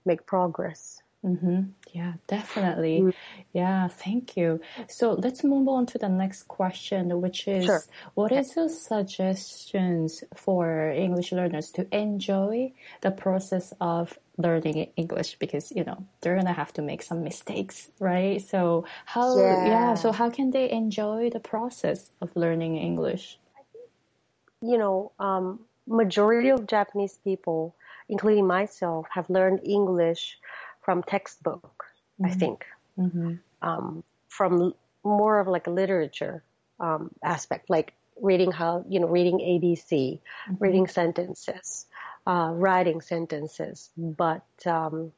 [0.06, 1.03] make progress.
[1.24, 1.62] Mm-hmm.
[1.94, 3.00] Yeah, definitely.
[3.00, 3.14] Mm.
[3.54, 4.60] Yeah, thank you.
[4.90, 7.84] So let's move on to the next question, which is sure.
[8.14, 8.42] what okay.
[8.42, 15.38] is your suggestions for English learners to enjoy the process of learning English?
[15.40, 18.42] Because, you know, they're going to have to make some mistakes, right?
[18.42, 19.66] So how, yeah.
[19.66, 23.40] yeah, so how can they enjoy the process of learning English?
[24.62, 27.76] You know, um, majority of Japanese people,
[28.10, 30.40] including myself, have learned English
[30.84, 31.86] from textbook,
[32.22, 32.26] mm-hmm.
[32.26, 32.66] I think,
[32.98, 33.36] mm-hmm.
[33.62, 36.44] um, from more of like a literature
[36.80, 40.56] um, aspect, like reading how you know reading ABC, mm-hmm.
[40.60, 41.86] reading sentences,
[42.28, 43.90] uh, writing sentences.
[43.98, 45.12] But um,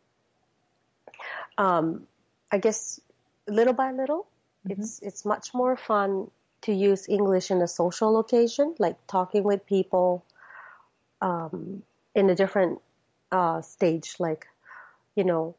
[1.58, 2.08] um
[2.52, 3.00] I guess
[3.48, 4.28] little by little,
[4.68, 4.82] mm-hmm.
[4.82, 6.30] it's it's much more fun
[6.62, 10.26] to use English in a social occasion, like talking with people
[11.22, 11.84] um,
[12.16, 12.82] in a different
[13.32, 14.48] uh, stage, like
[15.16, 15.56] you know,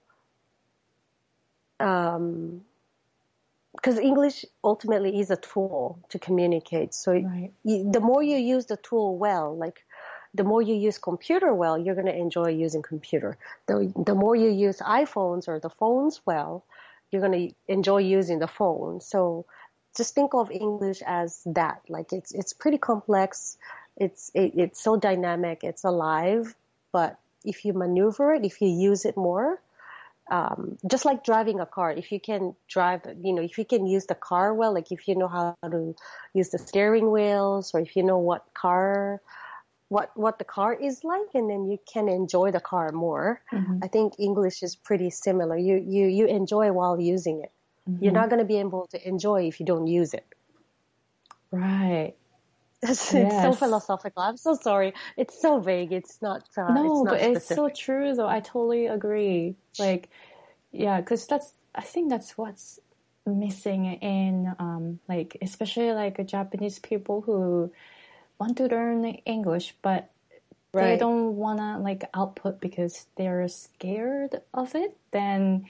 [1.81, 2.63] um,
[3.75, 6.95] because English ultimately is a tool to communicate.
[6.95, 7.53] So right.
[7.63, 9.85] you, the more you use the tool well, like
[10.35, 13.37] the more you use computer well, you're going to enjoy using computer.
[13.67, 16.65] The, the more you use iPhones or the phones well,
[17.11, 19.01] you're going to enjoy using the phone.
[19.01, 19.47] So
[19.97, 21.83] just think of English as that.
[21.89, 23.57] Like it's, it's pretty complex.
[23.97, 25.65] It's, it, it's so dynamic.
[25.65, 26.55] It's alive,
[26.93, 29.61] but if you maneuver it, if you use it more,
[30.31, 33.87] um, just like driving a car, if you can drive, you know, if you can
[33.87, 35.95] use the car well, like if you know how to
[36.35, 39.21] use the steering wheels or if you know what car,
[39.89, 43.41] what, what the car is like, and then you can enjoy the car more.
[43.53, 43.79] Mm-hmm.
[43.85, 45.57] I think English is pretty similar.
[45.57, 47.53] You, you, you enjoy while using it.
[47.89, 48.03] Mm-hmm.
[48.03, 50.27] You're not going to be able to enjoy if you don't use it.
[51.53, 52.15] Right.
[52.83, 53.33] It's, yes.
[53.33, 54.23] it's, so philosophical.
[54.23, 54.95] I'm so sorry.
[55.17, 55.93] It's so vague.
[55.93, 56.45] It's not.
[56.57, 57.37] Uh, no, it's not but specific.
[57.37, 58.29] it's so true, though.
[58.29, 59.57] I totally agree.
[59.79, 60.11] Like,
[60.73, 61.53] yeah, because that's.
[61.75, 62.81] I think that's what's
[63.27, 67.73] missing in, um, like, especially like Japanese people who
[68.39, 70.11] want to learn English, but
[70.73, 70.93] right.
[70.93, 74.97] they don't wanna like output because they're scared of it.
[75.11, 75.67] Then,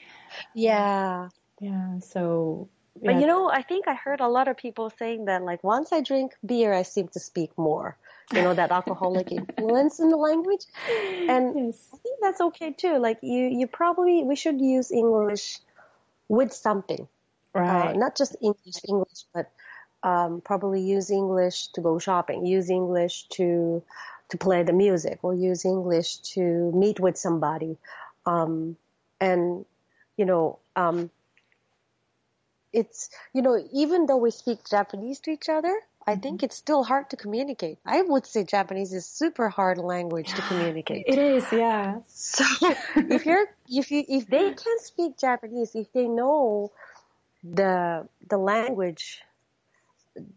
[0.54, 1.28] yeah,
[1.60, 1.98] yeah.
[2.00, 2.68] So
[3.02, 3.20] but yeah.
[3.20, 6.00] you know, I think I heard a lot of people saying that like once I
[6.00, 7.96] drink beer, I seem to speak more.
[8.32, 10.64] You know, that alcoholic influence in the language.
[11.28, 11.88] And yes.
[11.94, 12.98] I think that's okay too.
[12.98, 15.60] Like you, you probably, we should use English
[16.28, 17.06] with something.
[17.54, 17.94] Uh, right.
[17.94, 19.50] Uh, not just English, English, but
[20.02, 23.82] um, probably use English to go shopping, use English to,
[24.30, 27.78] to play the music or use English to meet with somebody.
[28.26, 28.76] Um,
[29.20, 29.64] and,
[30.16, 31.10] you know, um,
[32.76, 35.74] it's you know even though we speak Japanese to each other,
[36.06, 36.20] I mm-hmm.
[36.20, 37.78] think it's still hard to communicate.
[37.84, 41.04] I would say Japanese is super hard language to communicate.
[41.08, 42.00] It is, yeah.
[42.06, 42.44] So
[42.96, 46.70] if you're if you if they can speak Japanese, if they know
[47.42, 49.22] the the language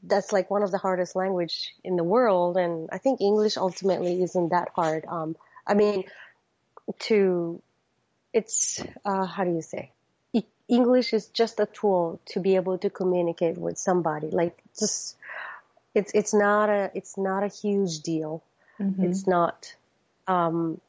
[0.04, 4.22] that's like one of the hardest language in the world and I think English ultimately
[4.24, 5.06] isn't that hard.
[5.08, 6.04] Um I mean
[7.08, 7.62] to
[8.34, 9.92] it's uh how do you say?
[10.70, 14.28] English is just a tool to be able to communicate with somebody.
[14.28, 15.18] Like just,
[15.96, 18.44] it's, it's not a, it's not a huge deal.
[18.80, 19.04] Mm-hmm.
[19.04, 19.74] It's not,
[20.28, 20.80] um,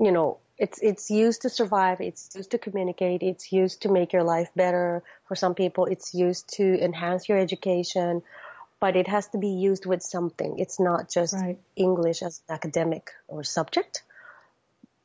[0.00, 2.00] you know, it's, it's used to survive.
[2.00, 3.22] It's used to communicate.
[3.22, 5.02] It's used to make your life better.
[5.28, 8.22] For some people, it's used to enhance your education,
[8.80, 10.58] but it has to be used with something.
[10.58, 11.58] It's not just right.
[11.76, 14.02] English as an academic or subject,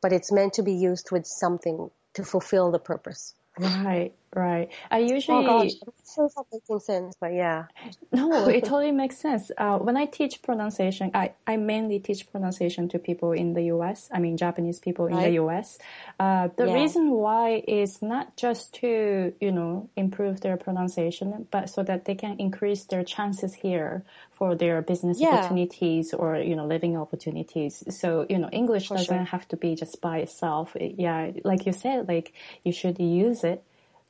[0.01, 3.35] but it's meant to be used with something to fulfill the purpose.
[3.57, 4.69] Right, right.
[4.89, 5.45] I usually.
[5.45, 7.65] Oh gosh, it's not making sense, but yeah.
[8.11, 9.51] No, it totally makes sense.
[9.57, 14.09] Uh, when I teach pronunciation, I, I mainly teach pronunciation to people in the US.
[14.11, 15.25] I mean, Japanese people in right.
[15.25, 15.77] the US.
[16.19, 16.73] Uh, the yeah.
[16.73, 22.15] reason why is not just to, you know, improve their pronunciation, but so that they
[22.15, 25.29] can increase their chances here for their business yeah.
[25.29, 27.83] opportunities or, you know, living opportunities.
[27.89, 29.25] So, you know, English for doesn't sure.
[29.25, 30.75] have to be just by itself.
[30.75, 33.63] It, yeah, like you said, like you should use it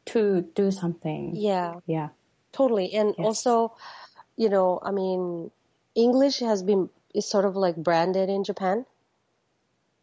[0.06, 1.36] to do something.
[1.36, 1.76] Yeah.
[1.86, 2.10] Yeah.
[2.52, 2.94] Totally.
[2.94, 3.26] And yes.
[3.26, 3.76] also,
[4.36, 5.52] you know, I mean,
[5.96, 8.86] English has been, is sort of like branded in Japan.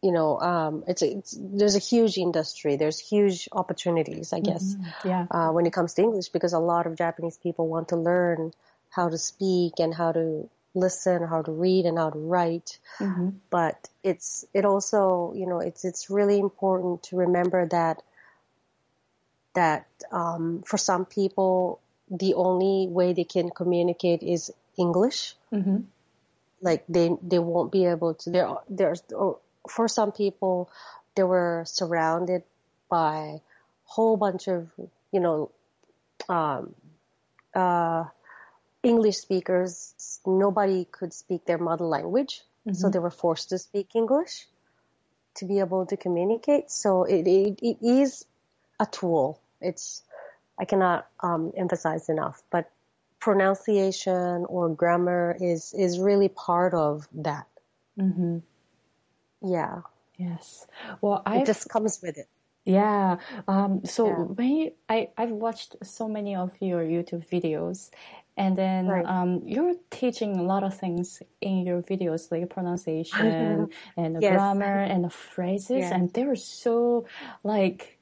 [0.01, 2.77] You know, um, it's, it's, there's a huge industry.
[2.77, 4.75] There's huge opportunities, I guess.
[4.75, 5.07] Mm-hmm.
[5.07, 5.25] Yeah.
[5.29, 8.53] Uh, when it comes to English because a lot of Japanese people want to learn
[8.89, 12.79] how to speak and how to listen, how to read and how to write.
[12.99, 13.29] Mm-hmm.
[13.49, 18.01] But it's, it also, you know, it's, it's really important to remember that,
[19.53, 21.79] that, um, for some people,
[22.09, 25.35] the only way they can communicate is English.
[25.51, 25.77] Mm-hmm.
[26.61, 29.03] Like they, they won't be able to, there, there's,
[29.69, 30.69] for some people,
[31.15, 32.43] they were surrounded
[32.89, 33.39] by a
[33.85, 34.69] whole bunch of,
[35.11, 35.51] you know,
[36.27, 36.75] um,
[37.55, 38.05] uh,
[38.83, 40.19] English speakers.
[40.25, 42.73] Nobody could speak their mother language, mm-hmm.
[42.73, 44.47] so they were forced to speak English
[45.35, 46.71] to be able to communicate.
[46.71, 48.25] So it, it, it is
[48.79, 49.41] a tool.
[49.61, 50.03] It's
[50.59, 52.71] I cannot um, emphasize enough, but
[53.19, 57.47] pronunciation or grammar is is really part of that.
[57.99, 58.39] Mm-hmm.
[59.41, 59.81] Yeah.
[60.17, 60.67] Yes.
[61.01, 62.27] Well, I it just comes with it.
[62.65, 63.17] Yeah.
[63.47, 64.13] Um, so yeah.
[64.15, 67.89] when you, I I've watched so many of your YouTube videos,
[68.35, 69.05] and then right.
[69.05, 74.31] um, you're teaching a lot of things in your videos, like pronunciation and yes.
[74.35, 75.91] grammar and phrases, yes.
[75.91, 77.05] and they're so
[77.43, 77.98] like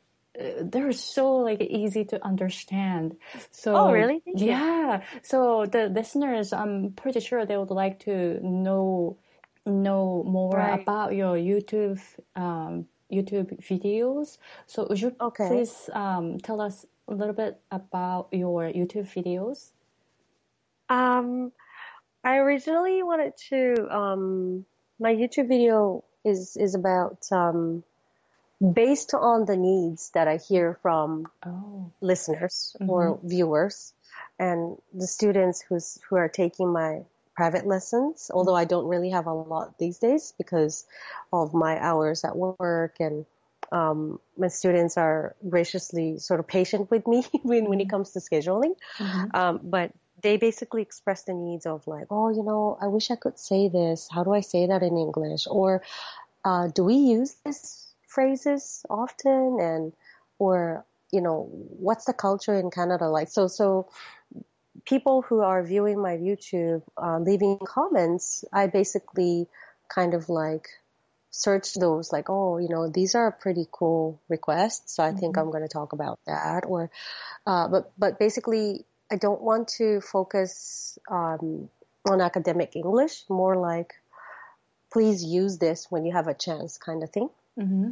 [0.61, 3.17] they're so like easy to understand.
[3.51, 4.21] So oh really?
[4.23, 4.97] Thank yeah.
[4.97, 5.19] You.
[5.23, 9.17] So the listeners, I'm pretty sure they would like to know
[9.65, 10.81] know more right.
[10.81, 12.01] about your YouTube
[12.35, 14.37] um, YouTube videos.
[14.65, 15.47] So would you okay.
[15.47, 19.71] please um, tell us a little bit about your YouTube videos?
[20.89, 21.51] Um,
[22.23, 23.87] I originally wanted to.
[23.89, 24.65] Um,
[24.99, 27.83] my YouTube video is is about um,
[28.61, 31.91] based on the needs that I hear from oh.
[32.01, 32.89] listeners mm-hmm.
[32.89, 33.93] or viewers
[34.39, 37.01] and the students who's who are taking my
[37.35, 40.85] private lessons, although I don't really have a lot these days because
[41.31, 43.25] of my hours at work and
[43.71, 47.91] um, my students are graciously sort of patient with me when, when it mm-hmm.
[47.91, 48.75] comes to scheduling.
[48.97, 49.35] Mm-hmm.
[49.35, 49.91] Um, but
[50.23, 53.69] they basically express the needs of like, oh, you know, I wish I could say
[53.69, 54.07] this.
[54.11, 55.45] How do I say that in English?
[55.47, 55.83] Or
[56.43, 57.86] uh, do we use this
[58.17, 59.93] phrases often and
[60.39, 63.87] or you know what's the culture in Canada like so so
[64.85, 69.45] people who are viewing my YouTube uh, leaving comments I basically
[69.87, 70.67] kind of like
[71.29, 75.19] search those like oh you know these are pretty cool requests so I mm-hmm.
[75.19, 76.89] think I'm going to talk about that or
[77.45, 81.69] uh, but but basically I don't want to focus um,
[82.09, 83.93] on academic English more like
[84.91, 87.29] please use this when you have a chance kind of thing.
[87.59, 87.89] Mm-hmm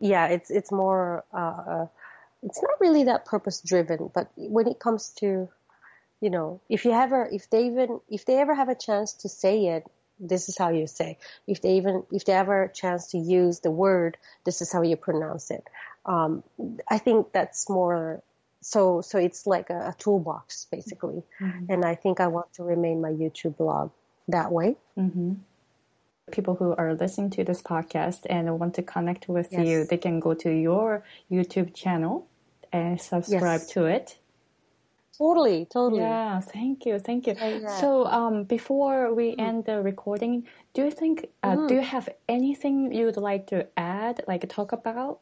[0.00, 1.86] yeah, it's it's more uh, uh,
[2.42, 5.48] it's not really that purpose driven, but when it comes to
[6.20, 9.28] you know, if you ever if they even if they ever have a chance to
[9.28, 9.84] say it,
[10.18, 11.18] this is how you say.
[11.46, 14.82] If they even if they ever a chance to use the word, this is how
[14.82, 15.64] you pronounce it.
[16.06, 16.42] Um,
[16.88, 18.22] I think that's more
[18.62, 21.70] so so it's like a, a toolbox basically, mm-hmm.
[21.70, 23.90] and I think I want to remain my YouTube blog
[24.28, 24.76] that way.
[24.98, 25.34] Mm-hmm
[26.32, 29.66] people who are listening to this podcast and want to connect with yes.
[29.66, 32.26] you, they can go to your YouTube channel
[32.72, 33.70] and subscribe yes.
[33.70, 34.18] to it.
[35.16, 36.02] Totally, totally.
[36.02, 37.34] Yeah, thank you, thank you.
[37.38, 37.80] Yeah, yeah.
[37.80, 39.40] So, um, before we mm.
[39.40, 41.68] end the recording, do you think, uh, mm.
[41.68, 45.20] do you have anything you would like to add, like talk about?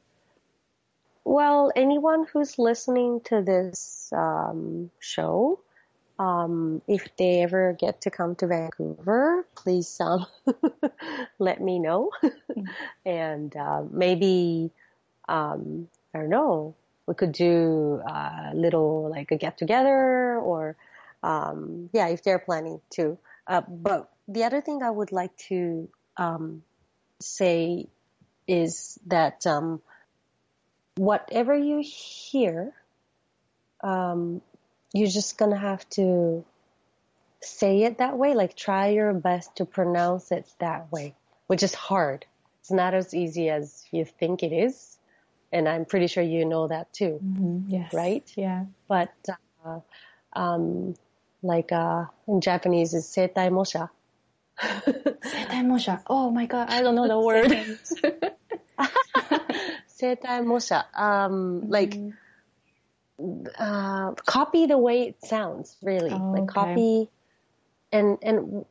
[1.25, 5.61] Well, anyone who's listening to this um, show,
[6.19, 10.27] um, if they ever get to come to Vancouver, please um,
[11.39, 12.11] let me know.
[13.07, 14.71] and uh, maybe,
[15.29, 16.75] um, I don't know,
[17.07, 20.77] we could do a little like a get together or,
[21.23, 23.19] um, yeah, if they're planning to.
[23.47, 26.63] Uh, but the other thing I would like to um,
[27.21, 27.87] say
[28.47, 29.83] is that um,
[30.97, 32.73] whatever you hear,
[33.83, 34.41] um,
[34.95, 36.45] you're just gonna have to
[37.43, 38.35] say it that way.
[38.35, 41.15] Like try your best to pronounce it that way,
[41.49, 42.25] which is hard.
[42.61, 44.97] It's not as easy as you think it is.
[45.53, 47.21] And I'm pretty sure you know that too.
[47.23, 47.69] Mm-hmm.
[47.69, 47.93] Yes.
[47.93, 48.33] Right?
[48.37, 48.65] Yeah.
[48.89, 49.13] But,
[49.65, 49.81] uh,
[50.33, 50.95] um,
[51.43, 53.91] like, uh, in Japanese is setai mosha.
[54.61, 56.03] setai mosha.
[56.09, 57.51] Oh my god, I don't know the word.
[59.89, 60.85] setai mosha.
[60.99, 62.24] Um, like, mm-hmm
[63.59, 66.11] uh, copy the way it sounds, really.
[66.11, 67.09] Oh, like copy,
[67.93, 68.65] and and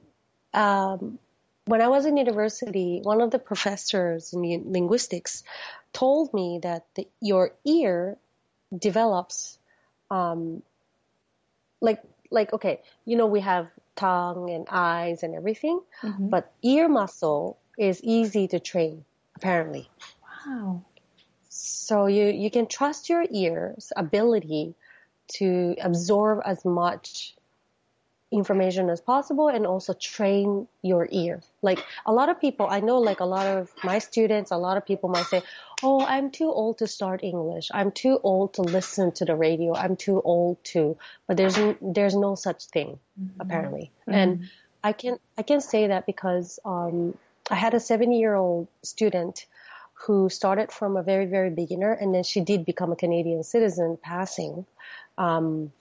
[0.54, 1.20] um,
[1.66, 5.44] when I was in university, one of the professors in linguistics
[5.94, 8.18] told me that the, your ear
[8.78, 9.58] develops,
[10.12, 10.62] um,
[11.80, 16.30] like like okay, you know we have tongue and eyes and everything, mm-hmm.
[16.30, 19.89] but ear muscle is easy to train apparently.
[20.46, 20.84] Wow.
[21.56, 24.74] So you, you can trust your ear's ability
[25.36, 27.36] to absorb as much
[28.32, 31.41] information as possible and also train your ear.
[31.62, 34.78] Like a lot of people, I know like a lot of my students, a lot
[34.78, 35.43] of people might say,
[35.84, 37.70] Oh, I'm too old to start English.
[37.72, 39.76] I'm too old to listen to the radio.
[39.76, 40.97] I'm too old to,
[41.28, 43.41] but there's, there's no such thing mm-hmm.
[43.41, 43.91] apparently.
[44.08, 44.14] Mm-hmm.
[44.14, 44.49] And
[44.84, 47.16] I can, I can say that because, um,
[47.51, 49.45] I had a seven year old student
[50.06, 53.97] who started from a very, very beginner and then she did become a Canadian citizen
[54.01, 54.66] passing,
[55.18, 55.72] um,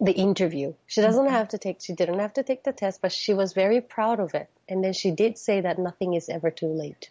[0.00, 0.74] the interview.
[0.86, 3.52] She doesn't have to take, she didn't have to take the test, but she was
[3.52, 4.48] very proud of it.
[4.68, 7.10] And then she did say that nothing is ever too late.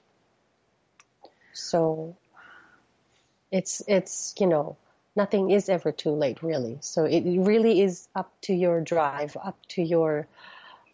[1.54, 2.16] So
[3.52, 4.78] it's, it's, you know,
[5.18, 6.78] nothing is ever too late really.
[6.80, 10.28] So it really is up to your drive, up to your,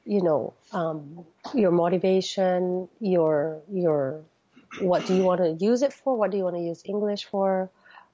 [0.04, 4.22] you know, um, your motivation, your, your,
[4.82, 6.18] what do you want to use it for?
[6.18, 7.70] What do you want to use English for?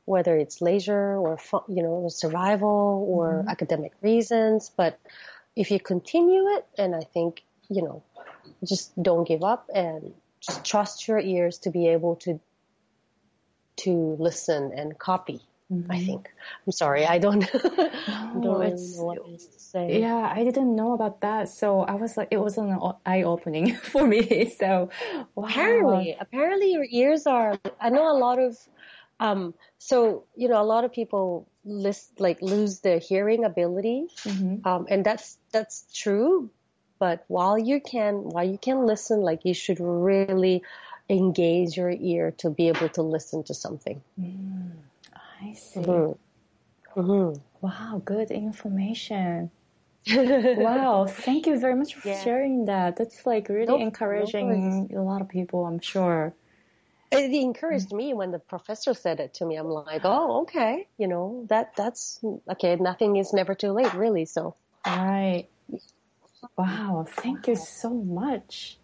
[0.05, 3.49] Whether it's leisure or, you know, survival or mm-hmm.
[3.49, 4.69] academic reasons.
[4.75, 4.99] But
[5.55, 8.03] if you continue it, and I think, you know,
[8.65, 12.39] just don't give up and just trust your ears to be able to
[13.75, 15.41] to listen and copy.
[15.73, 15.91] Mm-hmm.
[15.91, 16.29] I think.
[16.65, 19.99] I'm sorry, I don't, I don't really know what else to say.
[19.99, 23.75] Yeah, I didn't know about that, so I was like, it was an eye opening
[23.91, 24.53] for me.
[24.57, 24.89] So,
[25.35, 25.45] wow.
[25.45, 27.57] apparently, apparently your ears are.
[27.79, 28.57] I know a lot of,
[29.19, 34.67] um, so you know, a lot of people list like lose their hearing ability, mm-hmm.
[34.67, 36.49] um, and that's that's true.
[36.99, 40.63] But while you can, while you can listen, like you should really
[41.09, 44.01] engage your ear to be able to listen to something.
[44.19, 44.71] Mm,
[45.43, 45.79] I see.
[45.81, 46.99] Mm-hmm.
[46.99, 47.41] Mm-hmm.
[47.61, 49.51] Wow, good information.
[50.13, 52.21] wow, thank you very much for yeah.
[52.23, 52.97] sharing that.
[52.97, 56.33] That's like really nope, encouraging no a lot of people, I'm sure.
[57.11, 59.55] It encouraged me when the professor said it to me.
[59.55, 62.19] I'm like, oh, okay, you know, that that's
[62.49, 62.75] okay.
[62.75, 64.25] Nothing is never too late, really.
[64.25, 65.47] So, right.
[66.57, 68.77] Wow, thank you so much.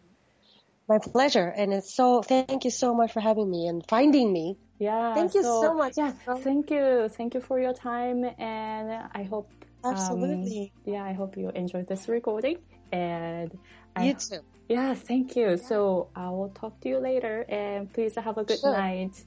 [0.87, 1.47] My pleasure.
[1.47, 4.57] And it's so, thank you so much for having me and finding me.
[4.79, 5.13] Yeah.
[5.13, 5.93] Thank you so, so much.
[5.97, 6.11] Yeah.
[6.39, 7.09] Thank you.
[7.09, 8.23] Thank you for your time.
[8.39, 9.51] And I hope,
[9.83, 10.71] absolutely.
[10.87, 12.57] Um, yeah, I hope you enjoyed this recording.
[12.91, 13.51] And
[13.95, 14.39] I, you too.
[14.69, 14.93] Yeah.
[14.95, 15.57] Thank you.
[15.57, 18.71] So I will talk to you later and please have a good sure.
[18.71, 19.23] night.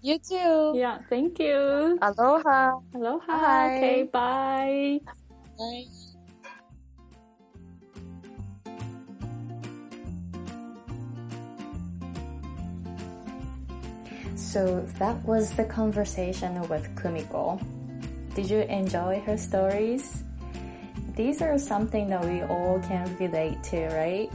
[0.00, 0.74] You too.
[0.76, 0.98] Yeah.
[1.10, 1.98] Thank you.
[2.00, 2.78] Aloha.
[2.94, 3.26] Aloha.
[3.26, 3.76] Bye.
[3.76, 4.02] Okay.
[4.04, 5.00] Bye.
[5.58, 6.17] Bye.
[14.48, 17.60] So that was the conversation with Kumiko.
[18.34, 20.24] Did you enjoy her stories?
[21.14, 24.30] These are something that we all can relate to, right?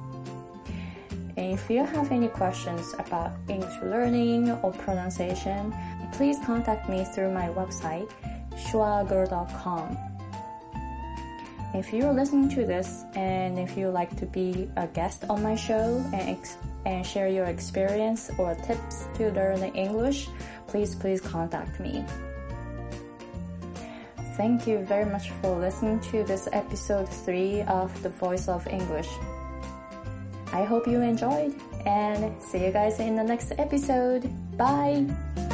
[1.37, 5.73] If you have any questions about English learning or pronunciation,
[6.13, 8.09] please contact me through my website,
[8.55, 9.97] schwagirl.com.
[11.73, 15.55] If you're listening to this and if you like to be a guest on my
[15.55, 16.37] show and,
[16.85, 20.29] and share your experience or tips to learn English,
[20.73, 22.03] please, please contact me.
[24.35, 29.09] Thank you very much for listening to this episode 3 of The Voice of English.
[30.51, 31.53] I hope you enjoyed
[31.85, 34.27] and see you guys in the next episode.
[34.57, 35.52] Bye!